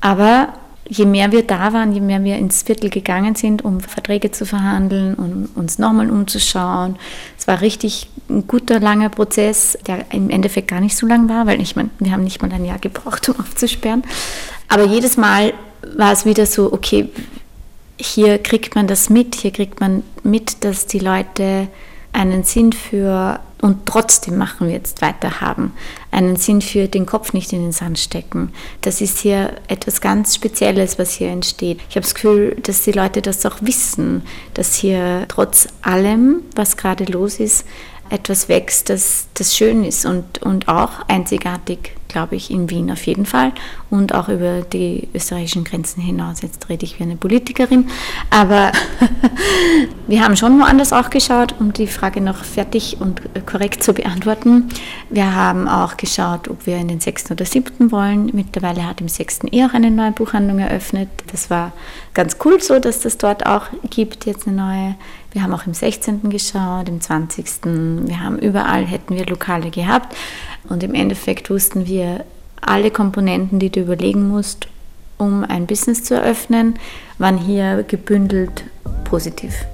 Aber 0.00 0.54
je 0.90 1.06
mehr 1.06 1.30
wir 1.30 1.46
da 1.46 1.72
waren, 1.72 1.92
je 1.92 2.00
mehr 2.00 2.22
wir 2.24 2.36
ins 2.36 2.62
Viertel 2.62 2.90
gegangen 2.90 3.36
sind, 3.36 3.64
um 3.64 3.80
Verträge 3.80 4.32
zu 4.32 4.44
verhandeln 4.44 5.14
und 5.14 5.48
uns 5.54 5.78
nochmal 5.78 6.10
umzuschauen. 6.10 6.96
Es 7.38 7.46
war 7.46 7.60
richtig 7.60 8.08
ein 8.28 8.46
guter, 8.48 8.80
langer 8.80 9.08
Prozess, 9.08 9.78
der 9.86 10.04
im 10.12 10.30
Endeffekt 10.30 10.68
gar 10.68 10.80
nicht 10.80 10.96
so 10.96 11.06
lang 11.06 11.28
war, 11.28 11.46
weil 11.46 11.60
ich 11.60 11.76
meine, 11.76 11.90
wir 12.00 12.10
haben 12.10 12.24
nicht 12.24 12.42
mal 12.42 12.52
ein 12.52 12.64
Jahr 12.64 12.80
gebraucht, 12.80 13.28
um 13.30 13.38
aufzusperren. 13.38 14.02
Aber 14.68 14.84
jedes 14.84 15.16
Mal 15.16 15.54
war 15.96 16.12
es 16.12 16.24
wieder 16.26 16.44
so, 16.44 16.72
okay, 16.72 17.08
hier 17.96 18.38
kriegt 18.38 18.74
man 18.74 18.88
das 18.88 19.10
mit, 19.10 19.36
hier 19.36 19.52
kriegt 19.52 19.78
man 19.80 20.02
mit, 20.24 20.64
dass 20.64 20.86
die 20.86 20.98
Leute 20.98 21.68
einen 22.12 22.42
Sinn 22.42 22.72
für 22.72 23.38
und 23.60 23.86
trotzdem 23.86 24.38
machen 24.38 24.68
wir 24.68 24.74
jetzt 24.74 25.02
weiter 25.02 25.40
haben, 25.40 25.72
einen 26.10 26.36
Sinn 26.36 26.62
für 26.62 26.88
den 26.88 27.06
Kopf 27.06 27.32
nicht 27.32 27.52
in 27.52 27.62
den 27.62 27.72
Sand 27.72 27.98
stecken. 27.98 28.52
Das 28.80 29.00
ist 29.00 29.18
hier 29.18 29.54
etwas 29.68 30.00
ganz 30.00 30.34
Spezielles, 30.34 30.98
was 30.98 31.12
hier 31.12 31.28
entsteht. 31.28 31.80
Ich 31.88 31.96
habe 31.96 32.04
das 32.04 32.14
Gefühl, 32.14 32.56
dass 32.62 32.82
die 32.82 32.92
Leute 32.92 33.22
das 33.22 33.44
auch 33.44 33.58
wissen, 33.60 34.22
dass 34.54 34.74
hier 34.74 35.26
trotz 35.28 35.68
allem, 35.82 36.42
was 36.56 36.76
gerade 36.76 37.04
los 37.04 37.38
ist, 37.38 37.64
etwas 38.08 38.48
wächst, 38.48 38.88
das, 38.88 39.28
das 39.34 39.56
schön 39.56 39.84
ist 39.84 40.04
und, 40.04 40.42
und 40.42 40.68
auch 40.68 41.06
einzigartig, 41.06 41.94
glaube 42.10 42.36
ich, 42.36 42.50
in 42.50 42.68
Wien 42.70 42.90
auf 42.90 43.06
jeden 43.06 43.26
Fall 43.26 43.52
und 43.88 44.14
auch 44.14 44.28
über 44.28 44.62
die 44.62 45.08
österreichischen 45.14 45.64
Grenzen 45.64 46.02
hinaus. 46.02 46.42
Jetzt 46.42 46.68
rede 46.68 46.84
ich 46.84 46.98
wie 46.98 47.04
eine 47.04 47.16
Politikerin, 47.16 47.88
aber 48.30 48.72
wir 50.06 50.24
haben 50.24 50.36
schon 50.36 50.58
woanders 50.60 50.92
auch 50.92 51.10
geschaut, 51.10 51.54
um 51.58 51.72
die 51.72 51.86
Frage 51.86 52.20
noch 52.20 52.44
fertig 52.44 52.98
und 53.00 53.20
korrekt 53.46 53.82
zu 53.82 53.94
beantworten. 53.94 54.68
Wir 55.08 55.34
haben 55.34 55.68
auch 55.68 55.96
geschaut, 55.96 56.48
ob 56.48 56.66
wir 56.66 56.76
in 56.76 56.88
den 56.88 57.00
sechsten 57.00 57.32
oder 57.32 57.44
siebten 57.44 57.92
wollen. 57.92 58.30
Mittlerweile 58.32 58.86
hat 58.86 59.00
im 59.00 59.08
sechsten 59.08 59.48
eh 59.52 59.64
auch 59.64 59.74
eine 59.74 59.90
neue 59.90 60.12
Buchhandlung 60.12 60.58
eröffnet. 60.58 61.08
Das 61.30 61.50
war 61.50 61.72
ganz 62.14 62.36
cool 62.44 62.60
so, 62.60 62.78
dass 62.78 63.00
das 63.00 63.18
dort 63.18 63.46
auch 63.46 63.66
gibt, 63.88 64.26
jetzt 64.26 64.46
eine 64.46 64.56
neue 64.56 64.94
wir 65.32 65.44
haben 65.44 65.54
auch 65.54 65.66
im 65.66 65.74
16. 65.74 66.28
geschaut, 66.28 66.88
im 66.88 67.00
20. 67.00 67.46
Wir 68.08 68.20
haben 68.20 68.38
überall 68.38 68.84
hätten 68.84 69.14
wir 69.14 69.26
Lokale 69.26 69.70
gehabt 69.70 70.16
und 70.68 70.82
im 70.82 70.94
Endeffekt 70.94 71.50
wussten 71.50 71.86
wir 71.86 72.24
alle 72.60 72.90
Komponenten, 72.90 73.58
die 73.58 73.70
du 73.70 73.80
überlegen 73.80 74.28
musst, 74.28 74.68
um 75.18 75.44
ein 75.44 75.66
Business 75.66 76.04
zu 76.04 76.14
eröffnen, 76.14 76.78
waren 77.18 77.38
hier 77.38 77.82
gebündelt 77.82 78.64
positiv. 79.04 79.66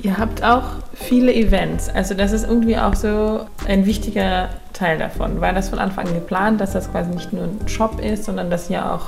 Ihr 0.00 0.16
habt 0.16 0.44
auch 0.44 0.64
viele 0.94 1.34
Events, 1.34 1.88
also 1.88 2.14
das 2.14 2.32
ist 2.32 2.44
irgendwie 2.44 2.78
auch 2.78 2.94
so 2.94 3.46
ein 3.66 3.84
wichtiger 3.84 4.48
Teil 4.72 4.98
davon. 4.98 5.40
War 5.40 5.52
das 5.52 5.70
von 5.70 5.80
Anfang 5.80 6.06
an 6.06 6.14
geplant, 6.14 6.60
dass 6.60 6.72
das 6.72 6.90
quasi 6.90 7.10
nicht 7.10 7.32
nur 7.32 7.44
ein 7.44 7.68
Shop 7.68 8.00
ist, 8.00 8.24
sondern 8.24 8.48
dass 8.48 8.68
hier 8.68 8.92
auch, 8.92 9.06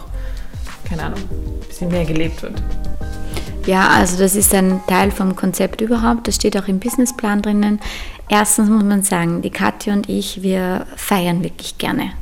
keine 0.89 1.05
Ahnung, 1.05 1.21
ein 1.21 1.69
bisschen 1.69 1.91
mehr 1.91 2.05
gelebt 2.05 2.43
wird? 2.43 2.61
Ja, 3.67 3.89
also 3.89 4.19
das 4.19 4.37
ist 4.37 4.55
ein 4.55 4.81
Teil 4.87 5.11
vom 5.11 5.37
Konzept 5.37 5.81
überhaupt. 5.81 6.27
Das 6.27 6.37
steht 6.37 6.57
auch 6.57 6.69
im 6.69 6.81
Businessplan 6.81 7.43
drinnen. 7.43 7.81
Erstens 8.29 8.69
muss 8.69 8.83
man 8.83 9.03
sagen, 9.03 9.43
die 9.43 9.51
Katja 9.51 9.93
und 9.93 10.09
ich, 10.09 10.43
wir 10.43 10.87
feiern 10.97 11.43
wirklich 11.43 11.79
gerne. 11.79 12.13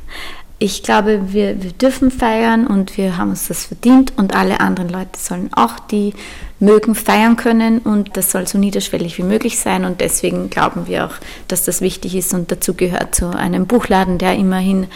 Ich 0.61 0.83
glaube, 0.83 1.31
wir, 1.31 1.63
wir 1.63 1.71
dürfen 1.71 2.11
feiern 2.11 2.67
und 2.67 2.97
wir 2.97 3.15
haben 3.15 3.29
uns 3.29 3.47
das 3.47 3.65
verdient 3.65 4.11
und 4.17 4.35
alle 4.35 4.59
anderen 4.59 4.89
Leute 4.89 5.17
sollen 5.17 5.49
auch 5.53 5.79
die 5.79 6.13
mögen 6.59 6.95
feiern 6.95 7.37
können 7.37 7.79
und 7.79 8.17
das 8.17 8.31
soll 8.31 8.45
so 8.45 8.57
niederschwellig 8.57 9.17
wie 9.17 9.23
möglich 9.23 9.57
sein 9.57 9.85
und 9.85 10.01
deswegen 10.01 10.49
glauben 10.49 10.87
wir 10.87 11.05
auch, 11.05 11.13
dass 11.47 11.63
das 11.63 11.79
wichtig 11.79 12.13
ist 12.13 12.33
und 12.33 12.51
dazu 12.51 12.73
gehört 12.73 13.15
zu 13.15 13.29
einem 13.29 13.67
Buchladen, 13.67 14.17
der 14.17 14.35
immerhin 14.35 14.87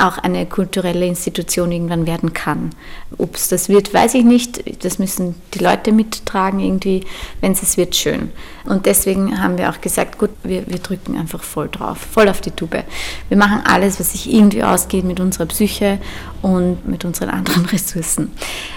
auch 0.00 0.18
eine 0.18 0.46
kulturelle 0.46 1.06
Institution 1.06 1.72
irgendwann 1.72 2.06
werden 2.06 2.32
kann. 2.32 2.70
Ob 3.18 3.36
es 3.36 3.48
das 3.48 3.68
wird, 3.68 3.92
weiß 3.92 4.14
ich 4.14 4.24
nicht. 4.24 4.84
Das 4.84 4.98
müssen 4.98 5.34
die 5.54 5.58
Leute 5.58 5.92
mittragen 5.92 6.60
irgendwie. 6.60 7.04
Wenn 7.40 7.52
es 7.52 7.76
wird, 7.76 7.94
schön. 7.96 8.30
Und 8.64 8.86
deswegen 8.86 9.42
haben 9.42 9.58
wir 9.58 9.70
auch 9.70 9.80
gesagt, 9.80 10.18
gut, 10.18 10.30
wir, 10.42 10.66
wir 10.66 10.78
drücken 10.78 11.16
einfach 11.16 11.42
voll 11.42 11.68
drauf, 11.68 11.98
voll 11.98 12.28
auf 12.28 12.40
die 12.40 12.50
Tube. 12.50 12.84
Wir 13.28 13.36
machen 13.36 13.62
alles, 13.64 13.98
was 13.98 14.12
sich 14.12 14.32
irgendwie 14.32 14.62
ausgeht 14.62 15.04
mit 15.04 15.20
unserer 15.20 15.46
Psyche 15.46 15.98
und 16.42 16.86
mit 16.86 17.04
unseren 17.04 17.30
anderen 17.30 17.66
Ressourcen. 17.66 18.32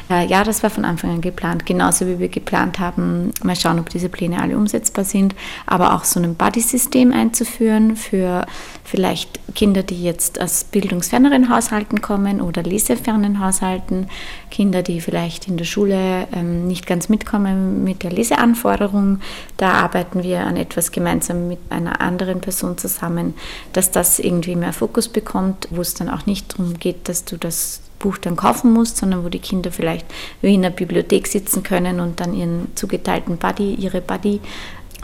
Äh, 0.10 0.28
ja, 0.28 0.44
das 0.44 0.64
war 0.64 0.70
von 0.70 0.86
Anfang 0.86 1.12
an 1.12 1.22
geplant. 1.22 1.66
Genauso 1.66 2.08
wie 2.08 2.20
wir 2.20 2.30
geplant 2.30 2.80
haben, 2.80 3.32
mal 3.44 3.56
schauen, 3.56 3.80
ob 3.80 3.90
diese 3.90 4.10
Pläne 4.10 4.42
alle 4.42 4.58
umsetzbar 4.58 5.06
sind, 5.06 5.36
aber 5.66 5.94
auch 5.94 6.04
so 6.04 6.20
ein 6.20 6.36
Buddy-System 6.36 7.12
einzuführen 7.12 7.96
für 7.96 8.46
vielleicht 8.84 9.40
Kinder, 9.56 9.84
die 9.84 10.04
jetzt 10.04 10.42
aus 10.42 10.66
bildungsferneren 11.14 11.50
Haushalten 11.50 12.02
kommen 12.02 12.42
oder 12.42 12.64
lesefernen 12.64 13.40
Haushalten, 13.40 14.08
Kinder, 14.50 14.82
die 14.82 15.00
vielleicht 15.00 15.48
in 15.48 15.58
der 15.58 15.66
Schule 15.66 16.28
ähm, 16.34 16.68
nicht 16.68 16.88
ganz 16.88 17.08
mitkommen 17.08 17.84
mit 17.84 18.02
der 18.02 18.12
Leseanforderung. 18.12 19.20
Da 19.58 19.74
arbeiten 19.74 20.24
wir 20.24 20.42
an 20.42 20.58
etwas 20.58 20.92
gemeinsam 20.92 21.48
mit 21.48 21.60
einer 21.70 22.02
anderen 22.02 22.42
Person 22.42 22.78
zusammen, 22.80 23.36
dass 23.74 23.92
das 23.92 24.18
irgendwie 24.18 24.56
mehr 24.56 24.74
Fokus 24.74 25.08
bekommt, 25.08 25.68
wo 25.70 25.82
es 25.82 25.94
dann 25.94 26.10
auch 26.10 26.26
nicht 26.26 26.54
darum 26.54 26.80
geht, 26.80 27.08
dass 27.08 27.26
du 27.26 27.38
das 27.38 27.82
Buch 28.00 28.18
dann 28.18 28.36
kaufen 28.36 28.74
musst, 28.74 28.98
sondern 28.98 29.24
wo 29.24 29.30
die 29.30 29.40
Kinder 29.40 29.72
vielleicht 29.72 30.08
wie 30.42 30.56
in 30.56 30.64
der 30.64 30.72
Bibliothek 30.72 31.28
sitzen 31.28 31.62
können 31.62 32.00
und 32.00 32.20
dann 32.20 32.34
ihren 32.34 32.72
zugeteilten 32.76 33.38
Buddy, 33.38 33.76
ihre 33.76 34.02
Buddy 34.02 34.42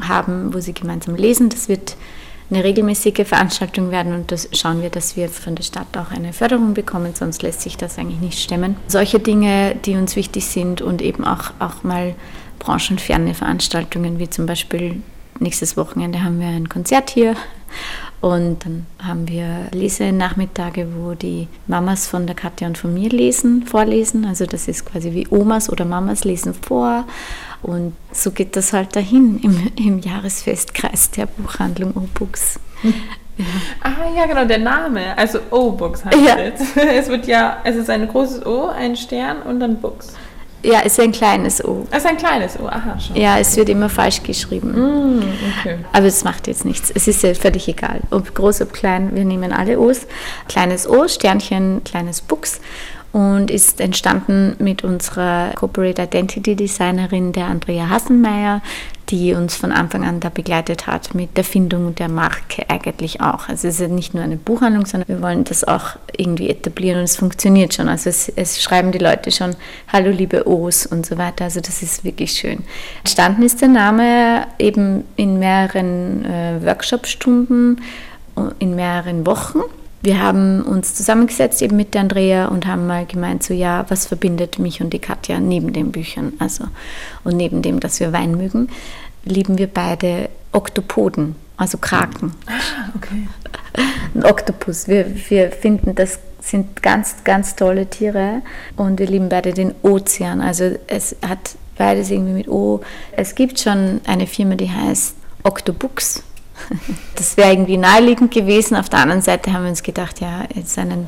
haben, 0.02 0.54
wo 0.54 0.60
sie 0.60 0.74
gemeinsam 0.74 1.16
lesen. 1.16 1.50
Das 1.50 1.70
wird 1.70 1.96
eine 2.50 2.64
regelmäßige 2.64 3.28
Veranstaltung 3.28 3.92
werden 3.92 4.14
und 4.14 4.32
das 4.32 4.50
schauen 4.54 4.82
wir, 4.82 4.90
dass 4.90 5.16
wir 5.16 5.30
von 5.30 5.56
der 5.56 5.64
Stadt 5.64 5.96
auch 5.98 6.12
eine 6.12 6.34
Förderung 6.34 6.74
bekommen, 6.74 7.14
sonst 7.14 7.44
lässt 7.44 7.62
sich 7.62 7.78
das 7.78 7.98
eigentlich 7.98 8.22
nicht 8.22 8.40
stemmen. 8.40 8.76
Solche 8.88 9.20
Dinge, 9.20 9.76
die 9.86 9.96
uns 9.96 10.16
wichtig 10.16 10.46
sind 10.46 10.82
und 10.82 11.02
eben 11.02 11.24
auch, 11.24 11.52
auch 11.60 11.84
mal 11.84 12.16
branchenferne 12.58 13.34
Veranstaltungen, 13.34 14.20
wie 14.20 14.30
zum 14.30 14.46
Beispiel 14.46 15.02
nächstes 15.40 15.78
Wochenende 15.78 16.24
haben 16.24 16.40
wir 16.40 16.48
ein 16.48 16.70
Konzert 16.70 17.10
hier 17.10 17.36
und 18.22 18.66
dann 18.66 18.86
haben 19.02 19.30
wir 19.30 19.68
Lesenachmittage, 19.72 20.88
wo 20.98 21.14
die 21.14 21.48
Mamas 21.68 22.08
von 22.08 22.28
der 22.28 22.36
Katja 22.36 22.68
und 22.68 22.78
von 22.78 22.94
mir 22.94 23.10
lesen, 23.10 23.66
vorlesen. 23.66 24.26
Also 24.26 24.46
das 24.46 24.68
ist 24.68 24.86
quasi 24.86 25.14
wie 25.14 25.28
Omas 25.30 25.70
oder 25.70 25.86
Mamas 25.86 26.26
lesen 26.26 26.54
vor. 26.54 27.06
Und 27.62 27.96
so 28.12 28.32
geht 28.32 28.56
das 28.56 28.74
halt 28.74 28.96
dahin 28.96 29.40
im, 29.40 29.72
im 29.76 30.00
Jahresfestkreis 30.00 31.12
der 31.12 31.26
Buchhandlung 31.26 31.92
O-Books. 31.96 32.60
Ja. 32.84 32.92
Ah 33.82 34.14
ja, 34.14 34.26
genau, 34.26 34.44
der 34.44 34.58
Name. 34.58 35.18
Also 35.18 35.40
O-Books 35.50 36.04
heißt 36.04 36.18
ja. 36.18 36.38
es. 36.40 36.76
Es 36.76 37.08
wird 37.08 37.26
ja, 37.26 37.60
es 37.64 37.78
ist 37.78 37.90
ein 37.90 38.06
großes 38.06 38.46
O, 38.46 38.68
ein 38.68 38.98
Stern 38.98 39.42
und 39.44 39.62
dann 39.62 39.80
Books. 39.80 40.14
Ja, 40.62 40.82
es 40.84 40.94
ist 40.94 41.00
ein 41.00 41.14
kleines 41.14 41.64
O. 41.64 41.88
Es 41.90 42.00
ist 42.00 42.06
ein 42.06 42.18
kleines 42.18 42.60
O, 42.60 42.68
aha, 42.68 43.00
schon. 43.00 43.16
Ja, 43.16 43.40
es 43.40 43.56
wird 43.56 43.70
immer 43.70 43.88
falsch 43.88 44.22
geschrieben. 44.24 45.20
Mm, 45.20 45.24
okay. 45.58 45.78
Aber 45.94 46.06
es 46.06 46.26
macht 46.26 46.48
jetzt 46.48 46.66
nichts. 46.66 46.92
Es 46.92 47.08
ist 47.08 47.24
ja 47.24 47.34
völlig 47.34 47.70
egal. 47.70 48.02
Ob 48.12 48.36
groß, 48.36 48.62
ob 48.64 48.74
klein, 48.74 49.16
wir 49.16 49.24
nehmen 49.24 49.54
alle 49.54 49.80
O's. 49.80 50.06
Kleines 50.50 50.88
O, 50.90 51.08
Sternchen, 51.08 51.82
kleines 51.86 52.20
Buchs 52.20 52.60
und 53.12 53.50
ist 53.50 53.82
entstanden 53.82 54.56
mit 54.60 54.84
unserer 54.84 55.52
Corporate 55.56 56.04
Identity 56.04 56.56
Designerin, 56.56 57.32
der 57.32 57.46
Andrea 57.46 57.90
Hassenmeier, 57.90 58.62
die 59.10 59.34
uns 59.34 59.56
von 59.56 59.72
Anfang 59.72 60.06
an 60.06 60.20
da 60.20 60.30
begleitet 60.30 60.86
hat 60.86 61.16
mit 61.16 61.36
der 61.36 61.44
Findung 61.44 61.96
der 61.96 62.10
Marke 62.10 62.70
eigentlich 62.70 63.22
auch. 63.22 63.50
Also 63.50 63.68
es 63.68 63.80
ist 63.80 63.90
nicht 63.90 64.14
nur 64.14 64.24
eine 64.24 64.38
Buchhandlung, 64.38 64.86
sondern 64.86 65.08
wir 65.10 65.22
wollen 65.22 65.44
das 65.44 65.64
auch 65.64 65.96
irgendwie 66.16 66.50
etablieren 66.50 67.00
und 67.00 67.06
es 67.06 67.16
funktioniert 67.16 67.74
schon. 67.74 67.90
Also 67.90 68.10
es, 68.10 68.30
es 68.36 68.62
schreiben 68.62 68.92
die 68.92 69.00
Leute 69.00 69.32
schon 69.32 69.56
Hallo 69.92 70.12
liebe 70.12 70.48
O's 70.48 70.86
und 70.86 71.06
so 71.06 71.18
weiter. 71.18 71.46
Also 71.46 71.60
das 71.60 71.82
ist 71.82 72.04
wirklich 72.04 72.34
schön. 72.34 72.60
Entstanden 73.00 73.42
ist 73.42 73.62
der 73.62 73.70
Name 73.70 74.46
eben 74.60 75.04
in 75.16 75.40
mehreren 75.40 76.26
äh, 76.26 76.64
Workshopstunden, 76.64 77.82
in 78.60 78.76
mehreren 78.76 79.26
Wochen 79.26 79.62
wir 80.02 80.22
haben 80.22 80.62
uns 80.62 80.96
zusammengesetzt 80.96 81.62
eben 81.62 81.76
mit 81.76 81.94
der 81.94 82.02
Andrea 82.02 82.48
und 82.48 82.66
haben 82.66 82.88
mal 82.88 83.06
gemeint, 83.06 83.44
so 83.44 83.54
ja, 83.54 83.86
was 83.90 84.06
verbindet 84.06 84.60
mich 84.60 84.82
und 84.82 84.92
die 84.92 85.00
Katja 85.00 85.40
neben 85.40 85.74
den 85.74 85.92
Büchern, 85.92 86.34
also 86.40 86.66
und 87.24 87.36
neben 87.36 87.62
dem, 87.62 87.80
dass 87.80 88.00
wir 88.00 88.14
Wein 88.14 88.38
mögen, 88.38 88.70
lieben 89.26 89.58
wir 89.58 89.68
beide 89.68 90.30
Oktopoden, 90.52 91.36
also 91.58 91.78
Kraken. 91.78 92.34
Ah, 92.48 92.90
okay. 92.96 93.28
Ein 94.16 94.26
Oktopus. 94.26 94.88
Wir, 94.88 95.06
wir 95.30 95.52
finden, 95.52 95.96
das 95.96 96.20
sind 96.42 96.82
ganz, 96.82 97.24
ganz 97.24 97.56
tolle 97.56 97.88
Tiere 97.88 98.42
und 98.78 99.00
wir 99.00 99.08
lieben 99.08 99.30
beide 99.30 99.54
den 99.54 99.76
Ozean. 99.84 100.42
Also 100.42 100.76
es 100.88 101.16
hat 101.22 101.56
beides 101.78 102.10
irgendwie 102.10 102.34
mit 102.34 102.48
O. 102.48 102.82
Es 103.12 103.36
gibt 103.36 103.60
schon 103.60 104.02
eine 104.08 104.26
Firma, 104.26 104.56
die 104.56 104.72
heißt 104.72 105.16
Octobooks 105.44 106.24
das 107.16 107.38
wäre 107.38 107.52
irgendwie 107.52 107.78
naheliegend 107.78 108.34
gewesen. 108.34 108.76
Auf 108.76 108.90
der 108.90 109.00
anderen 109.00 109.22
Seite 109.22 109.54
haben 109.54 109.64
wir 109.64 109.70
uns 109.70 109.84
gedacht, 109.84 110.20
ja, 110.20 110.46
jetzt 110.56 110.78
einen 110.78 111.08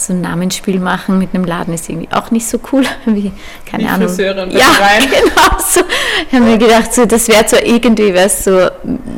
so 0.00 0.12
ein 0.12 0.20
Namensspiel 0.20 0.78
machen 0.78 1.18
mit 1.18 1.34
einem 1.34 1.44
Laden 1.44 1.74
ist 1.74 1.88
irgendwie 1.88 2.08
auch 2.12 2.30
nicht 2.30 2.46
so 2.46 2.58
cool 2.72 2.84
wie, 3.06 3.32
keine 3.66 3.84
wie 3.84 3.88
Ahnung. 3.88 4.08
Friseurin 4.08 4.50
ja, 4.50 4.66
genau 5.00 5.58
so. 5.58 5.80
Ich 6.28 6.34
habe 6.34 6.44
mir 6.44 6.58
gedacht, 6.58 6.94
so, 6.94 7.04
das 7.04 7.28
wäre 7.28 7.46
zwar 7.46 7.64
irgendwie 7.64 8.14
was 8.14 8.44
so, 8.44 8.68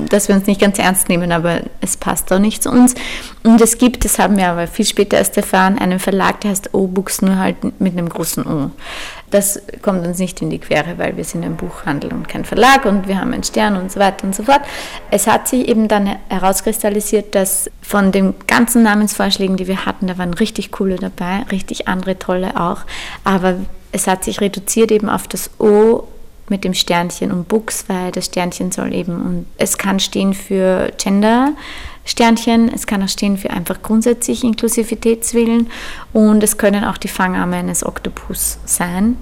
dass 0.09 0.29
wir 0.29 0.35
uns 0.35 0.46
nicht 0.46 0.61
ganz 0.61 0.79
ernst 0.79 1.09
nehmen, 1.09 1.33
aber 1.33 1.61
es 1.81 1.96
passt 1.96 2.33
auch 2.33 2.38
nicht 2.38 2.62
zu 2.62 2.70
uns. 2.70 2.94
Und 3.42 3.61
es 3.61 3.79
gibt, 3.79 4.05
das 4.05 4.18
haben 4.18 4.37
wir 4.37 4.49
aber 4.49 4.66
viel 4.66 4.85
später 4.85 5.18
erst 5.18 5.37
erfahren, 5.37 5.79
einen 5.79 5.99
Verlag, 5.99 6.40
der 6.40 6.51
heißt 6.51 6.75
O-Books, 6.75 7.23
nur 7.23 7.37
halt 7.37 7.81
mit 7.81 7.96
einem 7.96 8.09
großen 8.09 8.46
O. 8.46 8.70
Das 9.31 9.62
kommt 9.83 10.07
uns 10.07 10.19
nicht 10.19 10.43
in 10.43 10.51
die 10.51 10.59
Quere, 10.59 10.99
weil 10.99 11.16
wir 11.16 11.25
sind 11.25 11.45
ein 11.45 11.57
Buchhandel 11.57 12.12
und 12.12 12.29
kein 12.29 12.45
Verlag 12.45 12.85
und 12.85 13.07
wir 13.07 13.21
haben 13.21 13.33
einen 13.33 13.45
Stern 13.45 13.77
und 13.77 13.93
so 13.93 14.01
weiter 14.01 14.27
und 14.27 14.35
so 14.35 14.43
fort. 14.43 14.61
Es 15.11 15.27
hat 15.27 15.49
sich 15.49 15.69
eben 15.69 15.88
dann 15.88 16.16
herauskristallisiert, 16.29 17.35
dass 17.35 17.71
von 17.81 18.12
den 18.12 18.35
ganzen 18.47 18.83
Namensvorschlägen, 18.83 19.57
die 19.57 19.69
wir 19.69 19.87
hatten, 19.87 20.09
da 20.09 20.19
waren 20.19 20.35
richtig 20.35 20.73
coole 20.73 20.97
dabei, 20.97 21.45
richtig 21.51 21.87
andere 21.88 22.19
tolle 22.19 22.61
auch, 22.61 22.81
aber 23.25 23.57
es 23.93 24.07
hat 24.07 24.25
sich 24.25 24.40
reduziert 24.40 24.90
eben 24.90 25.09
auf 25.09 25.29
das 25.29 25.51
O 25.59 26.05
mit 26.50 26.64
dem 26.64 26.74
Sternchen 26.74 27.32
und 27.32 27.48
Books, 27.48 27.84
weil 27.88 28.12
das 28.12 28.26
Sternchen 28.26 28.72
soll 28.72 28.92
eben 28.92 29.14
und 29.22 29.46
es 29.56 29.78
kann 29.78 30.00
stehen 30.00 30.34
für 30.34 30.92
Gender, 30.98 31.54
Sternchen. 32.04 32.72
Es 32.74 32.86
kann 32.86 33.02
auch 33.02 33.08
stehen 33.08 33.36
für 33.36 33.50
einfach 33.50 33.82
grundsätzlich 33.82 34.42
Inklusivitätswillen 34.42 35.70
und 36.12 36.42
es 36.42 36.58
können 36.58 36.84
auch 36.84 36.98
die 36.98 37.08
Fangarme 37.08 37.56
eines 37.56 37.84
Oktopus 37.84 38.58
sein, 38.64 39.16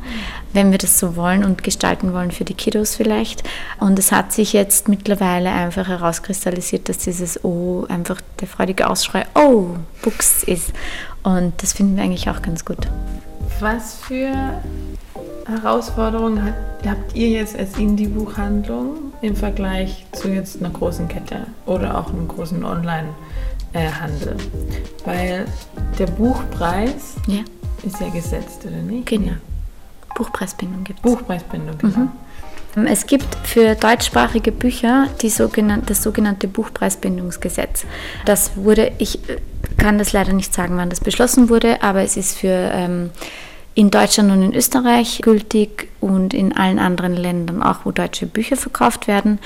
wenn 0.52 0.70
wir 0.70 0.78
das 0.78 0.98
so 0.98 1.16
wollen 1.16 1.44
und 1.44 1.62
gestalten 1.62 2.14
wollen 2.14 2.30
für 2.30 2.44
die 2.44 2.54
Kiddos 2.54 2.96
vielleicht. 2.96 3.42
Und 3.78 3.98
es 3.98 4.10
hat 4.10 4.32
sich 4.32 4.52
jetzt 4.52 4.88
mittlerweile 4.88 5.50
einfach 5.50 5.88
herauskristallisiert, 5.88 6.88
dass 6.88 6.98
dieses 6.98 7.44
O 7.44 7.84
einfach 7.88 8.20
der 8.40 8.48
freudige 8.48 8.88
Ausschrei 8.88 9.26
Oh, 9.34 9.76
Books 10.02 10.42
ist. 10.44 10.72
Und 11.22 11.62
das 11.62 11.74
finden 11.74 11.96
wir 11.96 12.04
eigentlich 12.04 12.30
auch 12.30 12.40
ganz 12.40 12.64
gut. 12.64 12.88
Was 13.60 13.96
für 13.96 14.60
Herausforderungen 15.48 16.54
habt 16.86 17.16
ihr 17.16 17.30
jetzt 17.30 17.58
als 17.58 17.78
Indie-Buchhandlung 17.78 19.12
im 19.22 19.34
Vergleich 19.34 20.06
zu 20.12 20.28
jetzt 20.28 20.60
einer 20.60 20.70
großen 20.70 21.08
Kette 21.08 21.46
oder 21.64 21.98
auch 21.98 22.10
einem 22.10 22.28
großen 22.28 22.62
Online-Handel? 22.64 24.36
Weil 25.04 25.46
der 25.98 26.06
Buchpreis 26.06 27.16
ja. 27.26 27.40
ist 27.82 27.98
ja 28.00 28.10
gesetzt, 28.10 28.66
oder 28.66 28.76
nicht? 28.76 29.06
Genau. 29.06 29.32
Buchpreisbindung 30.14 30.84
gibt 30.84 30.98
es. 30.98 31.10
Buchpreisbindung, 31.10 31.78
genau. 31.78 31.98
Mhm. 31.98 32.86
Es 32.86 33.06
gibt 33.06 33.34
für 33.44 33.74
deutschsprachige 33.74 34.52
Bücher 34.52 35.08
sogenannte, 35.26 35.86
das 35.86 36.02
sogenannte 36.02 36.46
Buchpreisbindungsgesetz. 36.46 37.86
Das 38.26 38.56
wurde, 38.56 38.92
ich 38.98 39.18
kann 39.78 39.98
das 39.98 40.12
leider 40.12 40.32
nicht 40.32 40.52
sagen, 40.52 40.76
wann 40.76 40.90
das 40.90 41.00
beschlossen 41.00 41.48
wurde, 41.48 41.82
aber 41.82 42.02
es 42.02 42.16
ist 42.16 42.36
für 42.36 42.70
ähm, 42.72 43.10
in 43.78 43.92
Deutschland 43.92 44.32
und 44.32 44.42
in 44.42 44.56
Österreich 44.56 45.20
gültig 45.22 45.86
und 46.00 46.34
in 46.34 46.52
allen 46.52 46.80
anderen 46.80 47.14
Ländern 47.14 47.62
auch, 47.62 47.84
wo 47.84 47.92
deutsche 47.92 48.26
Bücher 48.26 48.56
verkauft 48.56 49.06
werden 49.06 49.38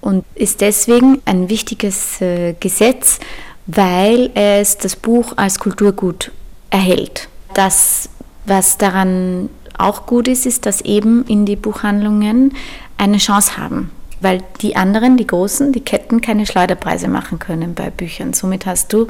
und 0.00 0.24
ist 0.36 0.60
deswegen 0.60 1.20
ein 1.24 1.50
wichtiges 1.50 2.20
äh, 2.20 2.54
Gesetz, 2.60 3.18
weil 3.66 4.30
es 4.34 4.78
das 4.78 4.94
Buch 4.94 5.32
als 5.34 5.58
Kulturgut 5.58 6.30
erhält. 6.70 7.28
Das, 7.54 8.10
was 8.46 8.78
daran 8.78 9.50
auch 9.76 10.06
gut 10.06 10.28
ist, 10.28 10.46
ist, 10.46 10.66
dass 10.66 10.82
eben 10.82 11.24
in 11.26 11.44
die 11.44 11.56
Buchhandlungen 11.56 12.54
eine 12.96 13.18
Chance 13.18 13.56
haben 13.56 13.90
weil 14.20 14.42
die 14.60 14.76
anderen, 14.76 15.16
die 15.16 15.26
großen, 15.26 15.72
die 15.72 15.80
Ketten 15.80 16.20
keine 16.20 16.46
Schleuderpreise 16.46 17.08
machen 17.08 17.38
können 17.38 17.74
bei 17.74 17.90
Büchern. 17.90 18.34
Somit 18.34 18.66
hast 18.66 18.92
du 18.92 19.08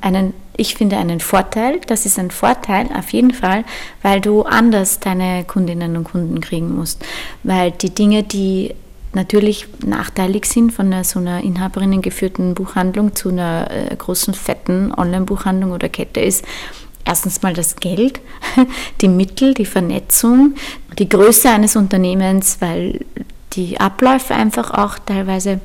einen, 0.00 0.34
ich 0.56 0.74
finde, 0.74 0.96
einen 0.96 1.20
Vorteil. 1.20 1.80
Das 1.86 2.06
ist 2.06 2.18
ein 2.18 2.30
Vorteil 2.30 2.88
auf 2.96 3.10
jeden 3.12 3.32
Fall, 3.32 3.64
weil 4.02 4.20
du 4.20 4.42
anders 4.42 5.00
deine 5.00 5.44
Kundinnen 5.44 5.96
und 5.96 6.04
Kunden 6.04 6.40
kriegen 6.40 6.74
musst. 6.74 7.04
Weil 7.42 7.70
die 7.70 7.90
Dinge, 7.90 8.22
die 8.22 8.74
natürlich 9.12 9.66
nachteilig 9.84 10.46
sind 10.46 10.72
von 10.72 10.86
einer, 10.86 11.02
so 11.02 11.18
einer 11.18 11.42
Inhaberinnen 11.42 12.02
geführten 12.02 12.54
Buchhandlung 12.54 13.14
zu 13.14 13.30
einer 13.30 13.68
äh, 13.70 13.96
großen, 13.96 14.34
fetten 14.34 14.92
Online-Buchhandlung 14.92 15.72
oder 15.72 15.88
Kette 15.88 16.20
ist, 16.20 16.44
erstens 17.04 17.42
mal 17.42 17.54
das 17.54 17.76
Geld, 17.76 18.20
die 19.00 19.08
Mittel, 19.08 19.54
die 19.54 19.64
Vernetzung, 19.64 20.54
die 20.98 21.08
Größe 21.08 21.48
eines 21.48 21.76
Unternehmens, 21.76 22.58
weil 22.60 23.00
die 23.54 23.80
Abläufe 23.80 24.34
einfach 24.34 24.70
auch 24.70 24.98
teilweise 24.98 25.60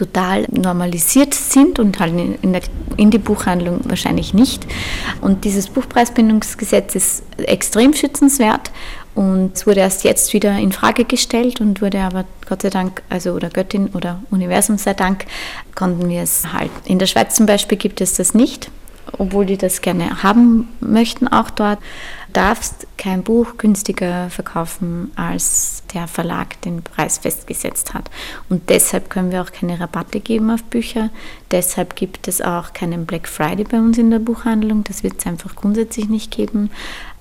total 0.00 0.46
normalisiert 0.50 1.34
sind 1.34 1.78
und 1.78 2.00
halt 2.00 2.14
in 2.40 2.52
der 2.54 2.62
Indie-Buchhandlung 2.96 3.80
wahrscheinlich 3.84 4.32
nicht. 4.32 4.66
Und 5.20 5.44
dieses 5.44 5.68
Buchpreisbindungsgesetz 5.68 6.94
ist 6.94 7.22
extrem 7.36 7.92
schützenswert 7.92 8.70
und 9.14 9.54
es 9.54 9.66
wurde 9.66 9.80
erst 9.80 10.04
jetzt 10.04 10.32
wieder 10.32 10.56
in 10.56 10.72
Frage 10.72 11.04
gestellt 11.04 11.60
und 11.60 11.82
wurde 11.82 12.00
aber 12.00 12.24
Gott 12.48 12.62
sei 12.62 12.70
Dank, 12.70 13.02
also 13.10 13.32
oder 13.32 13.50
Göttin 13.50 13.88
oder 13.88 14.22
Universum 14.30 14.78
sei 14.78 14.94
Dank, 14.94 15.26
konnten 15.74 16.08
wir 16.08 16.22
es 16.22 16.50
halt. 16.50 16.70
In 16.86 16.98
der 16.98 17.06
Schweiz 17.06 17.34
zum 17.34 17.44
Beispiel 17.44 17.76
gibt 17.76 18.00
es 18.00 18.14
das 18.14 18.32
nicht 18.32 18.70
obwohl 19.18 19.46
die 19.46 19.56
das 19.56 19.80
gerne 19.80 20.22
haben 20.22 20.68
möchten, 20.80 21.28
auch 21.28 21.50
dort, 21.50 21.78
darfst 22.32 22.86
kein 22.96 23.22
Buch 23.22 23.56
günstiger 23.58 24.30
verkaufen, 24.30 25.10
als 25.16 25.82
der 25.94 26.06
Verlag 26.06 26.60
den 26.62 26.82
Preis 26.82 27.18
festgesetzt 27.18 27.94
hat. 27.94 28.10
Und 28.48 28.68
deshalb 28.68 29.10
können 29.10 29.30
wir 29.32 29.42
auch 29.42 29.52
keine 29.52 29.78
Rabatte 29.78 30.20
geben 30.20 30.50
auf 30.50 30.62
Bücher. 30.64 31.10
Deshalb 31.50 31.96
gibt 31.96 32.28
es 32.28 32.40
auch 32.40 32.72
keinen 32.72 33.06
Black 33.06 33.28
Friday 33.28 33.64
bei 33.64 33.78
uns 33.78 33.98
in 33.98 34.10
der 34.10 34.18
Buchhandlung. 34.18 34.84
Das 34.84 35.02
wird 35.02 35.18
es 35.18 35.26
einfach 35.26 35.56
grundsätzlich 35.56 36.08
nicht 36.08 36.30
geben. 36.30 36.70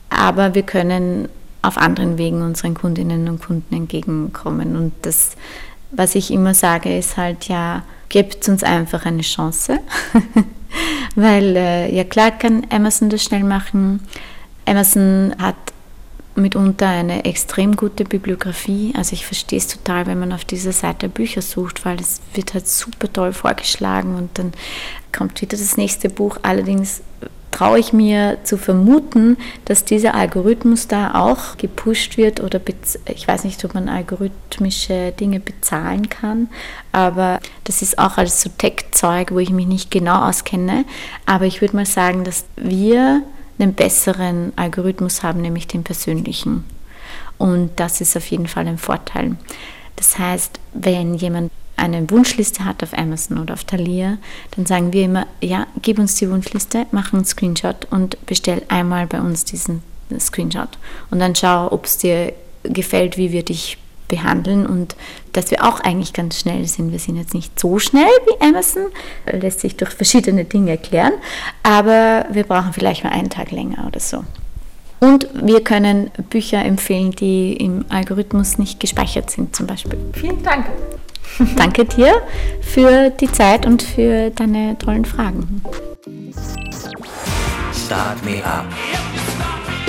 Aber 0.10 0.56
wir 0.56 0.64
können 0.64 1.30
auf 1.62 1.78
anderen 1.78 2.18
Wegen 2.18 2.42
unseren 2.42 2.74
Kundinnen 2.74 3.28
und 3.28 3.44
Kunden 3.44 3.76
entgegenkommen. 3.76 4.76
Und 4.76 4.94
das, 5.02 5.36
was 5.92 6.16
ich 6.16 6.32
immer 6.32 6.54
sage, 6.54 6.98
ist 6.98 7.18
halt 7.18 7.46
ja, 7.48 7.84
gebt 8.10 8.48
uns 8.50 8.64
einfach 8.64 9.06
eine 9.06 9.22
Chance, 9.22 9.80
weil 11.16 11.56
äh, 11.56 11.96
ja 11.96 12.04
klar 12.04 12.32
kann 12.32 12.66
Amazon 12.70 13.10
das 13.10 13.24
schnell 13.24 13.44
machen. 13.44 14.02
Amazon 14.70 15.36
hat 15.40 15.56
mitunter 16.36 16.88
eine 16.88 17.26
extrem 17.26 17.76
gute 17.76 18.06
Bibliografie. 18.06 18.94
Also 18.96 19.14
ich 19.14 19.26
verstehe 19.26 19.60
es 19.60 19.68
total, 19.68 20.06
wenn 20.08 20.20
man 20.20 20.32
auf 20.32 20.46
dieser 20.46 20.72
Seite 20.72 21.10
Bücher 21.10 21.42
sucht, 21.42 21.86
weil 21.86 22.00
es 22.00 22.22
wird 22.34 22.54
halt 22.54 22.68
super 22.68 23.12
toll 23.12 23.34
vorgeschlagen 23.34 24.16
und 24.16 24.38
dann 24.38 24.54
kommt 25.16 25.42
wieder 25.42 25.58
das 25.58 25.76
nächste 25.76 26.10
Buch. 26.10 26.38
Allerdings 26.44 27.02
traue 27.52 27.80
ich 27.80 27.94
mir 27.94 28.38
zu 28.44 28.58
vermuten, 28.58 29.38
dass 29.66 29.84
dieser 29.84 30.16
Algorithmus 30.16 30.88
da 30.88 31.16
auch 31.16 31.58
gepusht 31.58 32.16
wird 32.16 32.40
oder 32.40 32.62
ich 33.08 33.28
weiß 33.28 33.44
nicht, 33.44 33.66
ob 33.66 33.74
man 33.74 33.90
algorithmische 33.90 35.12
Dinge 35.20 35.40
bezahlen 35.40 36.10
kann, 36.10 36.48
aber 36.92 37.40
das 37.64 37.82
ist 37.82 37.98
auch 37.98 38.18
alles 38.18 38.42
so 38.42 38.50
Tech-Zeug, 38.56 39.32
wo 39.32 39.40
ich 39.40 39.50
mich 39.50 39.66
nicht 39.66 39.92
genau 39.92 40.30
auskenne. 40.30 40.86
Aber 41.26 41.46
ich 41.46 41.60
würde 41.60 41.76
mal 41.76 41.86
sagen, 41.88 42.24
dass 42.24 42.46
wir 42.56 43.24
einen 43.60 43.74
besseren 43.74 44.54
Algorithmus 44.56 45.24
haben, 45.24 45.42
nämlich 45.42 45.68
den 45.68 45.84
persönlichen. 45.84 46.64
Und 47.38 47.72
das 47.78 48.02
ist 48.02 48.16
auf 48.16 48.26
jeden 48.28 48.48
Fall 48.48 48.68
ein 48.68 48.78
Vorteil. 48.78 49.36
Das 49.96 50.18
heißt, 50.18 50.60
wenn 50.74 51.16
jemand 51.16 51.52
eine 51.76 52.10
Wunschliste 52.10 52.66
hat 52.66 52.84
auf 52.84 52.98
Amazon 52.98 53.38
oder 53.38 53.54
auf 53.54 53.64
Thalia, 53.64 54.18
dann 54.56 54.66
sagen 54.66 54.94
wir 54.94 55.06
immer, 55.06 55.28
ja, 55.42 55.68
gib 55.82 55.98
uns 56.00 56.16
die 56.16 56.30
Wunschliste, 56.30 56.86
mach 56.92 57.14
einen 57.14 57.26
Screenshot 57.26 57.88
und 57.90 58.24
bestell 58.26 58.62
einmal 58.68 59.08
bei 59.08 59.20
uns 59.22 59.46
diesen 59.46 59.82
Screenshot. 60.20 60.78
Und 61.10 61.20
dann 61.20 61.36
schau, 61.36 61.72
ob 61.72 61.86
es 61.86 61.98
dir 61.98 62.34
gefällt, 62.64 63.18
wie 63.18 63.32
wir 63.32 63.44
dich 63.44 63.78
behandeln 64.10 64.66
und 64.66 64.98
dass 65.32 65.52
wir 65.52 65.64
auch 65.64 65.80
eigentlich 65.80 66.12
ganz 66.12 66.40
schnell 66.42 66.68
sind. 66.68 66.92
Wir 66.92 67.00
sind 67.00 67.16
jetzt 67.16 67.34
nicht 67.34 67.58
so 67.58 67.80
schnell 67.80 68.10
wie 68.26 68.46
Amazon, 68.46 68.88
lässt 69.32 69.62
sich 69.62 69.78
durch 69.78 69.92
verschiedene 69.92 70.44
Dinge 70.44 70.72
erklären, 70.72 71.14
aber 71.64 72.26
wir 72.30 72.44
brauchen 72.44 72.74
vielleicht 72.74 73.06
mal 73.06 73.12
einen 73.12 73.30
Tag 73.30 73.52
länger 73.52 73.88
oder 73.88 74.02
so. 74.02 74.26
Und 75.00 75.30
wir 75.34 75.64
können 75.64 76.12
Bücher 76.30 76.66
empfehlen, 76.66 77.12
die 77.12 77.54
im 77.54 77.86
Algorithmus 77.88 78.58
nicht 78.58 78.82
gespeichert 78.82 79.30
sind, 79.30 79.56
zum 79.56 79.66
Beispiel. 79.66 79.98
Vielen 80.14 80.44
Dank. 80.44 80.66
Danke 81.56 81.86
dir 81.86 82.22
für 82.62 83.10
die 83.10 83.32
Zeit 83.32 83.66
und 83.66 83.82
für 83.82 84.30
deine 84.32 84.78
tollen 84.78 85.06
Fragen. 85.06 85.62
Start 87.72 88.24
Me 88.26 88.44
Up 88.44 88.66